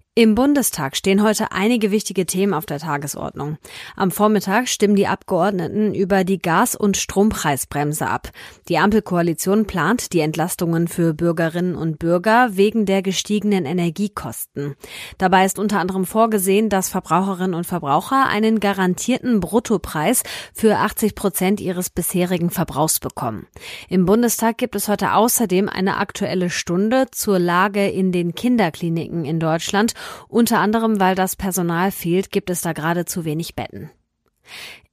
Im 0.21 0.35
Bundestag 0.35 0.95
stehen 0.95 1.23
heute 1.23 1.51
einige 1.51 1.89
wichtige 1.89 2.27
Themen 2.27 2.53
auf 2.53 2.67
der 2.67 2.77
Tagesordnung. 2.77 3.57
Am 3.95 4.11
Vormittag 4.11 4.67
stimmen 4.67 4.95
die 4.95 5.07
Abgeordneten 5.07 5.95
über 5.95 6.23
die 6.23 6.37
Gas- 6.37 6.75
und 6.75 6.95
Strompreisbremse 6.95 8.05
ab. 8.05 8.29
Die 8.67 8.77
Ampelkoalition 8.77 9.65
plant 9.65 10.13
die 10.13 10.19
Entlastungen 10.19 10.87
für 10.87 11.15
Bürgerinnen 11.15 11.73
und 11.73 11.97
Bürger 11.97 12.49
wegen 12.51 12.85
der 12.85 13.01
gestiegenen 13.01 13.65
Energiekosten. 13.65 14.75
Dabei 15.17 15.43
ist 15.43 15.57
unter 15.57 15.79
anderem 15.79 16.05
vorgesehen, 16.05 16.69
dass 16.69 16.89
Verbraucherinnen 16.89 17.55
und 17.55 17.65
Verbraucher 17.65 18.27
einen 18.27 18.59
garantierten 18.59 19.39
Bruttopreis 19.39 20.21
für 20.53 20.77
80 20.77 21.15
Prozent 21.15 21.59
ihres 21.59 21.89
bisherigen 21.89 22.51
Verbrauchs 22.51 22.99
bekommen. 22.99 23.47
Im 23.89 24.05
Bundestag 24.05 24.59
gibt 24.59 24.75
es 24.75 24.87
heute 24.87 25.13
außerdem 25.13 25.67
eine 25.67 25.97
aktuelle 25.97 26.51
Stunde 26.51 27.07
zur 27.09 27.39
Lage 27.39 27.87
in 27.87 28.11
den 28.11 28.35
Kinderkliniken 28.35 29.25
in 29.25 29.39
Deutschland 29.39 29.95
unter 30.27 30.59
anderem, 30.59 30.99
weil 30.99 31.15
das 31.15 31.35
Personal 31.35 31.91
fehlt, 31.91 32.31
gibt 32.31 32.49
es 32.49 32.61
da 32.61 32.73
gerade 32.73 33.05
zu 33.05 33.25
wenig 33.25 33.55
Betten. 33.55 33.91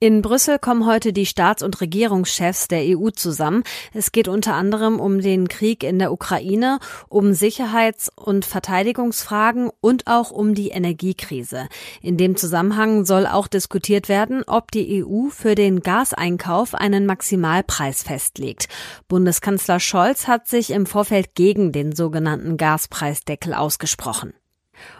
In 0.00 0.22
Brüssel 0.22 0.60
kommen 0.60 0.86
heute 0.86 1.12
die 1.12 1.26
Staats- 1.26 1.64
und 1.64 1.80
Regierungschefs 1.80 2.68
der 2.68 2.82
EU 2.96 3.10
zusammen. 3.10 3.64
Es 3.92 4.12
geht 4.12 4.28
unter 4.28 4.54
anderem 4.54 5.00
um 5.00 5.20
den 5.20 5.48
Krieg 5.48 5.82
in 5.82 5.98
der 5.98 6.12
Ukraine, 6.12 6.78
um 7.08 7.32
Sicherheits- 7.32 8.08
und 8.14 8.44
Verteidigungsfragen 8.44 9.70
und 9.80 10.06
auch 10.06 10.30
um 10.30 10.54
die 10.54 10.68
Energiekrise. 10.68 11.68
In 12.00 12.16
dem 12.16 12.36
Zusammenhang 12.36 13.04
soll 13.06 13.26
auch 13.26 13.48
diskutiert 13.48 14.08
werden, 14.08 14.44
ob 14.46 14.70
die 14.70 15.04
EU 15.04 15.30
für 15.30 15.56
den 15.56 15.80
Gaseinkauf 15.80 16.74
einen 16.74 17.04
Maximalpreis 17.04 18.04
festlegt. 18.04 18.68
Bundeskanzler 19.08 19.80
Scholz 19.80 20.28
hat 20.28 20.46
sich 20.46 20.70
im 20.70 20.86
Vorfeld 20.86 21.34
gegen 21.34 21.72
den 21.72 21.90
sogenannten 21.92 22.56
Gaspreisdeckel 22.56 23.52
ausgesprochen. 23.52 24.32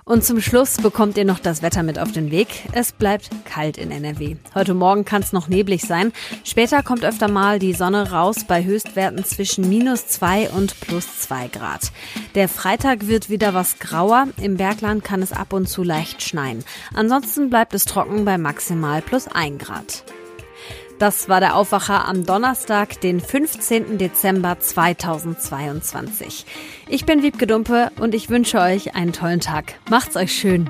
Und 0.04 0.24
zum 0.24 0.40
Schluss 0.40 0.78
bekommt 0.78 1.18
ihr 1.18 1.24
noch 1.24 1.38
das 1.38 1.60
Wetter 1.60 1.82
mit 1.82 1.98
auf 1.98 2.12
den 2.12 2.30
Weg. 2.30 2.48
Es 2.72 2.92
bleibt 2.92 3.30
kalt 3.44 3.76
in 3.76 3.90
NRW. 3.90 4.36
Heute 4.54 4.74
Morgen 4.74 5.04
kann 5.04 5.22
es 5.22 5.32
noch 5.32 5.48
neblig 5.48 5.82
sein. 5.82 6.12
Später 6.44 6.82
kommt 6.82 7.04
öfter 7.04 7.28
mal 7.28 7.58
die 7.58 7.74
Sonne 7.74 8.10
raus 8.10 8.44
bei 8.46 8.64
Höchstwerten 8.64 9.24
zwischen 9.24 9.68
minus 9.68 10.06
zwei 10.06 10.48
und 10.50 10.80
plus 10.80 11.20
zwei 11.20 11.48
Grad. 11.48 11.92
Der 12.34 12.48
Freitag 12.48 13.06
wird 13.06 13.28
wieder 13.28 13.54
was 13.54 13.78
grauer. 13.78 14.28
Im 14.40 14.56
Bergland 14.56 15.04
kann 15.04 15.22
es 15.22 15.32
ab 15.32 15.52
und 15.52 15.68
zu 15.68 15.82
leicht 15.82 16.22
schneien. 16.22 16.64
Ansonsten 16.94 17.50
bleibt 17.50 17.74
es 17.74 17.84
trocken 17.84 18.24
bei 18.24 18.38
maximal 18.38 19.02
plus 19.02 19.28
ein 19.28 19.58
Grad. 19.58 20.04
Das 20.98 21.28
war 21.28 21.38
der 21.38 21.54
Aufwacher 21.54 22.08
am 22.08 22.26
Donnerstag, 22.26 23.00
den 23.00 23.20
15. 23.20 23.98
Dezember 23.98 24.58
2022. 24.58 26.44
Ich 26.88 27.06
bin 27.06 27.22
Wiebke 27.22 27.46
Dumpe 27.46 27.92
und 28.00 28.16
ich 28.16 28.30
wünsche 28.30 28.58
euch 28.58 28.96
einen 28.96 29.12
tollen 29.12 29.38
Tag. 29.38 29.74
Macht's 29.88 30.16
euch 30.16 30.32
schön. 30.32 30.68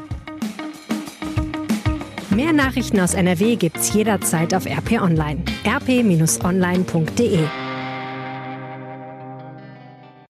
Mehr 2.29 2.53
Nachrichten 2.53 3.01
aus 3.01 3.15
NRW 3.15 3.57
gibt's 3.57 3.93
jederzeit 3.95 4.53
auf 4.55 4.67
RP 4.67 5.01
Online. 5.01 5.43
rp-online.de 5.67 7.47